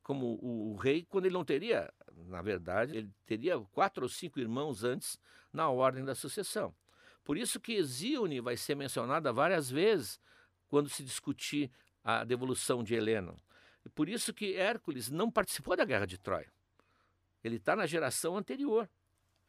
como 0.04 0.38
o, 0.42 0.76
rei 0.76 1.06
quando 1.10 1.26
ele 1.26 1.34
não 1.34 1.46
teria, 1.46 1.92
na 2.26 2.42
verdade, 2.42 2.98
ele 2.98 3.10
teria 3.26 3.60
quatro 3.72 4.04
ou 4.04 4.10
cinco 4.10 4.40
irmãos 4.40 4.84
antes 4.84 5.20
na 5.52 5.70
ordem 5.70 6.04
da 6.04 6.16
sucessão. 6.16 6.74
Por 7.24 7.38
isso 7.38 7.60
que 7.60 7.74
Exíone 7.74 8.40
vai 8.40 8.56
ser 8.56 8.76
mencionada 8.76 9.34
várias 9.34 9.70
vezes 9.70 10.20
quando 10.70 10.90
se 10.90 11.04
discutir 11.04 11.70
a 12.04 12.24
devolução 12.24 12.84
de 12.84 12.96
Helena. 12.96 13.36
E 13.86 13.90
por 13.90 14.08
isso 14.08 14.34
que 14.34 14.56
Hércules 14.56 15.10
não 15.10 15.30
participou 15.30 15.76
da 15.76 15.86
guerra 15.86 16.06
de 16.06 16.18
Troia. 16.18 16.52
Ele 17.44 17.58
está 17.58 17.76
na 17.76 17.86
geração 17.86 18.38
anterior. 18.38 18.90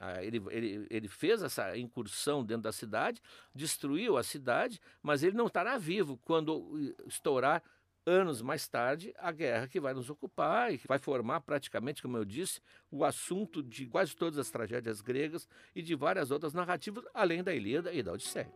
Ah, 0.01 0.23
ele, 0.23 0.41
ele, 0.51 0.87
ele, 0.89 1.09
fez 1.09 1.43
essa 1.43 1.77
incursão 1.77 2.45
dentro 2.45 2.63
da 2.63 2.73
cidade, 2.73 3.21
destruiu 3.53 4.17
a 4.17 4.23
cidade, 4.23 4.81
mas 5.03 5.25
ele 5.25 5.37
não 5.37 5.49
estará 5.49 5.77
vivo 5.77 6.17
quando 6.25 6.95
estourar 7.05 7.63
anos 8.09 8.41
mais 8.41 8.67
tarde, 8.67 9.15
a 9.19 9.31
guerra 9.31 9.69
que 9.69 9.79
vai 9.79 9.93
nos 9.93 10.09
ocupar 10.09 10.73
e 10.73 10.79
que 10.79 10.89
vai 10.89 10.99
formar 10.99 11.43
praticamente, 11.43 12.01
como 12.01 12.17
eu 12.17 12.25
disse, 12.25 12.61
o 12.91 13.05
assunto 13.05 13.63
de 13.63 13.87
quase 13.87 14.17
todas 14.17 14.39
as 14.39 14.51
tragédias 14.51 15.01
gregas 15.01 15.47
e 15.75 15.83
de 15.83 15.95
várias 15.95 16.31
outras 16.31 16.55
narrativas, 16.55 17.05
além 17.13 17.45
da 17.45 17.55
Ilíada 17.55 17.93
e 17.93 18.03
da 18.03 18.13
Odisseia. 18.13 18.53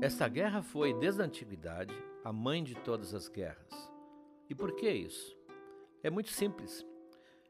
Esta 0.00 0.28
guerra 0.28 0.62
foi, 0.62 0.94
desde 0.94 1.20
a 1.20 1.24
antiguidade, 1.24 1.94
a 2.24 2.32
mãe 2.32 2.62
de 2.62 2.74
todas 2.76 3.12
as 3.14 3.28
guerras. 3.28 3.90
E 4.48 4.54
por 4.54 4.74
que 4.76 4.88
isso? 4.88 5.36
É 6.02 6.08
muito 6.08 6.30
simples. 6.30 6.87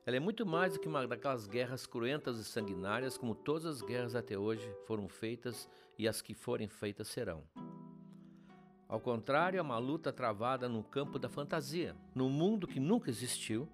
Ela 0.08 0.16
é 0.16 0.20
muito 0.20 0.46
mais 0.46 0.72
do 0.72 0.80
que 0.80 0.88
uma 0.88 1.06
daquelas 1.06 1.46
guerras 1.46 1.86
cruentas 1.86 2.38
e 2.38 2.44
sanguinárias 2.44 3.18
como 3.18 3.34
todas 3.34 3.66
as 3.66 3.82
guerras 3.82 4.14
até 4.14 4.38
hoje 4.38 4.66
foram 4.86 5.06
feitas 5.06 5.68
e 5.98 6.08
as 6.08 6.22
que 6.22 6.32
forem 6.32 6.66
feitas 6.66 7.08
serão. 7.08 7.44
Ao 8.88 8.98
contrário, 8.98 9.58
é 9.58 9.60
uma 9.60 9.76
luta 9.76 10.10
travada 10.10 10.66
no 10.66 10.82
campo 10.82 11.18
da 11.18 11.28
fantasia, 11.28 11.94
num 12.14 12.30
mundo 12.30 12.66
que 12.66 12.80
nunca 12.80 13.10
existiu, 13.10 13.68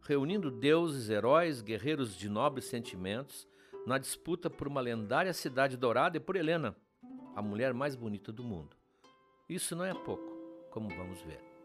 reunindo 0.00 0.50
deuses, 0.50 1.10
heróis, 1.10 1.60
guerreiros 1.60 2.16
de 2.16 2.30
nobres 2.30 2.64
sentimentos, 2.64 3.46
na 3.86 3.98
disputa 3.98 4.48
por 4.48 4.66
uma 4.66 4.80
lendária 4.80 5.34
cidade 5.34 5.76
dourada 5.76 6.16
e 6.16 6.20
por 6.20 6.36
Helena, 6.36 6.74
a 7.34 7.42
mulher 7.42 7.74
mais 7.74 7.94
bonita 7.94 8.32
do 8.32 8.42
mundo. 8.42 8.74
Isso 9.46 9.76
não 9.76 9.84
é 9.84 9.92
pouco, 9.92 10.24
como 10.70 10.88
vamos 10.88 11.20
ver. 11.20 11.55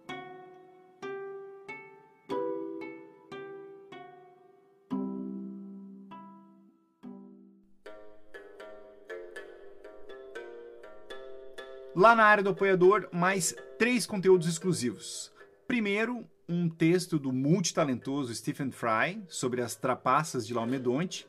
Lá 12.01 12.15
na 12.15 12.23
área 12.23 12.43
do 12.43 12.49
apoiador, 12.49 13.07
mais 13.11 13.55
três 13.77 14.07
conteúdos 14.07 14.47
exclusivos. 14.47 15.31
Primeiro, 15.67 16.25
um 16.49 16.67
texto 16.67 17.19
do 17.19 17.31
multitalentoso 17.31 18.33
Stephen 18.33 18.71
Fry 18.71 19.21
sobre 19.27 19.61
as 19.61 19.75
trapaças 19.75 20.47
de 20.47 20.51
Laomedonte, 20.51 21.27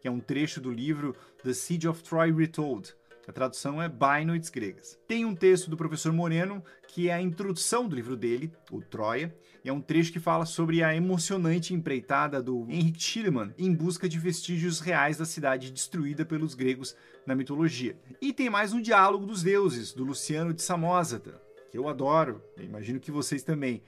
que 0.00 0.08
é 0.08 0.10
um 0.10 0.20
trecho 0.20 0.62
do 0.62 0.72
livro 0.72 1.14
The 1.42 1.52
Siege 1.52 1.86
of 1.86 2.02
Troy 2.02 2.32
Retold, 2.32 2.94
a 3.26 3.32
tradução 3.32 3.80
é 3.80 3.88
By 3.88 4.24
Noites 4.26 4.50
Gregas. 4.50 4.98
Tem 5.08 5.24
um 5.24 5.34
texto 5.34 5.70
do 5.70 5.76
professor 5.76 6.12
Moreno, 6.12 6.62
que 6.88 7.08
é 7.08 7.14
a 7.14 7.20
introdução 7.20 7.88
do 7.88 7.96
livro 7.96 8.16
dele, 8.16 8.52
o 8.70 8.80
Troia, 8.80 9.34
e 9.64 9.68
é 9.68 9.72
um 9.72 9.80
trecho 9.80 10.12
que 10.12 10.20
fala 10.20 10.44
sobre 10.44 10.82
a 10.82 10.94
emocionante 10.94 11.72
empreitada 11.72 12.42
do 12.42 12.66
Henrik 12.68 13.02
Schliemann 13.02 13.54
em 13.56 13.74
busca 13.74 14.08
de 14.08 14.18
vestígios 14.18 14.78
reais 14.78 15.16
da 15.16 15.24
cidade 15.24 15.72
destruída 15.72 16.24
pelos 16.24 16.54
gregos 16.54 16.94
na 17.26 17.34
mitologia. 17.34 17.96
E 18.20 18.32
tem 18.32 18.50
mais 18.50 18.74
um 18.74 18.82
diálogo 18.82 19.24
dos 19.24 19.42
deuses, 19.42 19.92
do 19.92 20.04
Luciano 20.04 20.52
de 20.52 20.60
Samosata, 20.60 21.40
que 21.70 21.78
eu 21.78 21.88
adoro, 21.88 22.42
eu 22.58 22.64
imagino 22.64 23.00
que 23.00 23.10
vocês 23.10 23.42
também. 23.42 23.82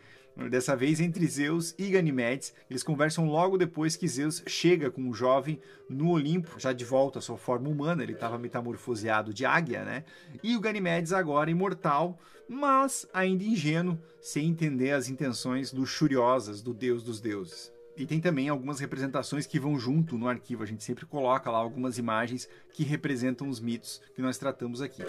Dessa 0.50 0.76
vez 0.76 1.00
entre 1.00 1.26
Zeus 1.26 1.74
e 1.78 1.88
Ganimedes. 1.88 2.52
Eles 2.68 2.82
conversam 2.82 3.26
logo 3.26 3.56
depois 3.56 3.96
que 3.96 4.06
Zeus 4.06 4.42
chega 4.46 4.90
com 4.90 5.08
o 5.08 5.14
jovem 5.14 5.58
no 5.88 6.10
Olimpo, 6.10 6.60
já 6.60 6.74
de 6.74 6.84
volta 6.84 7.18
à 7.18 7.22
sua 7.22 7.38
forma 7.38 7.70
humana, 7.70 8.02
ele 8.02 8.12
estava 8.12 8.38
metamorfoseado 8.38 9.32
de 9.32 9.46
águia, 9.46 9.82
né? 9.82 10.04
E 10.42 10.54
o 10.54 10.60
Ganimedes 10.60 11.12
agora 11.12 11.50
imortal, 11.50 12.18
mas 12.46 13.08
ainda 13.14 13.44
ingênuo, 13.44 13.98
sem 14.20 14.46
entender 14.46 14.90
as 14.90 15.08
intenções 15.08 15.72
luxuriosas 15.72 16.60
do 16.60 16.74
deus 16.74 17.02
dos 17.02 17.18
deuses. 17.18 17.72
E 17.96 18.04
tem 18.04 18.20
também 18.20 18.50
algumas 18.50 18.78
representações 18.78 19.46
que 19.46 19.58
vão 19.58 19.78
junto 19.78 20.18
no 20.18 20.28
arquivo, 20.28 20.62
a 20.62 20.66
gente 20.66 20.84
sempre 20.84 21.06
coloca 21.06 21.50
lá 21.50 21.56
algumas 21.56 21.96
imagens 21.96 22.46
que 22.74 22.84
representam 22.84 23.48
os 23.48 23.58
mitos 23.58 24.02
que 24.14 24.20
nós 24.20 24.36
tratamos 24.36 24.82
aqui. 24.82 25.02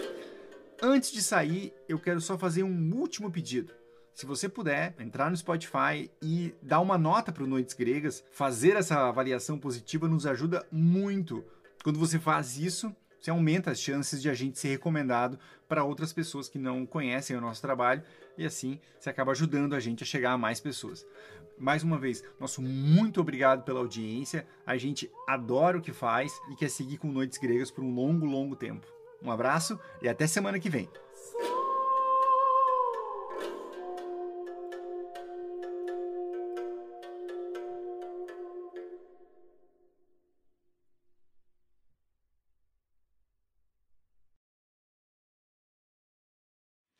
Antes 0.80 1.12
de 1.12 1.20
sair, 1.20 1.74
eu 1.86 1.98
quero 1.98 2.20
só 2.20 2.38
fazer 2.38 2.62
um 2.62 2.94
último 2.94 3.30
pedido. 3.30 3.74
Se 4.18 4.26
você 4.26 4.48
puder 4.48 4.96
entrar 4.98 5.30
no 5.30 5.36
Spotify 5.36 6.10
e 6.20 6.52
dar 6.60 6.80
uma 6.80 6.98
nota 6.98 7.30
para 7.30 7.44
o 7.44 7.46
Noites 7.46 7.72
Gregas, 7.72 8.24
fazer 8.32 8.74
essa 8.74 9.08
avaliação 9.08 9.56
positiva 9.56 10.08
nos 10.08 10.26
ajuda 10.26 10.66
muito. 10.72 11.44
Quando 11.84 12.00
você 12.00 12.18
faz 12.18 12.58
isso, 12.58 12.92
você 13.20 13.30
aumenta 13.30 13.70
as 13.70 13.78
chances 13.78 14.20
de 14.20 14.28
a 14.28 14.34
gente 14.34 14.58
ser 14.58 14.70
recomendado 14.70 15.38
para 15.68 15.84
outras 15.84 16.12
pessoas 16.12 16.48
que 16.48 16.58
não 16.58 16.84
conhecem 16.84 17.36
o 17.36 17.40
nosso 17.40 17.62
trabalho 17.62 18.02
e 18.36 18.44
assim 18.44 18.80
você 18.98 19.08
acaba 19.08 19.30
ajudando 19.30 19.76
a 19.76 19.78
gente 19.78 20.02
a 20.02 20.06
chegar 20.06 20.32
a 20.32 20.38
mais 20.38 20.58
pessoas. 20.58 21.06
Mais 21.56 21.84
uma 21.84 21.96
vez, 21.96 22.24
nosso 22.40 22.60
muito 22.60 23.20
obrigado 23.20 23.62
pela 23.62 23.78
audiência. 23.78 24.44
A 24.66 24.76
gente 24.76 25.08
adora 25.28 25.78
o 25.78 25.80
que 25.80 25.92
faz 25.92 26.32
e 26.50 26.56
quer 26.56 26.70
seguir 26.70 26.98
com 26.98 27.06
Noites 27.12 27.38
Gregas 27.38 27.70
por 27.70 27.84
um 27.84 27.94
longo, 27.94 28.26
longo 28.26 28.56
tempo. 28.56 28.84
Um 29.22 29.30
abraço 29.30 29.78
e 30.02 30.08
até 30.08 30.26
semana 30.26 30.58
que 30.58 30.68
vem. 30.68 30.88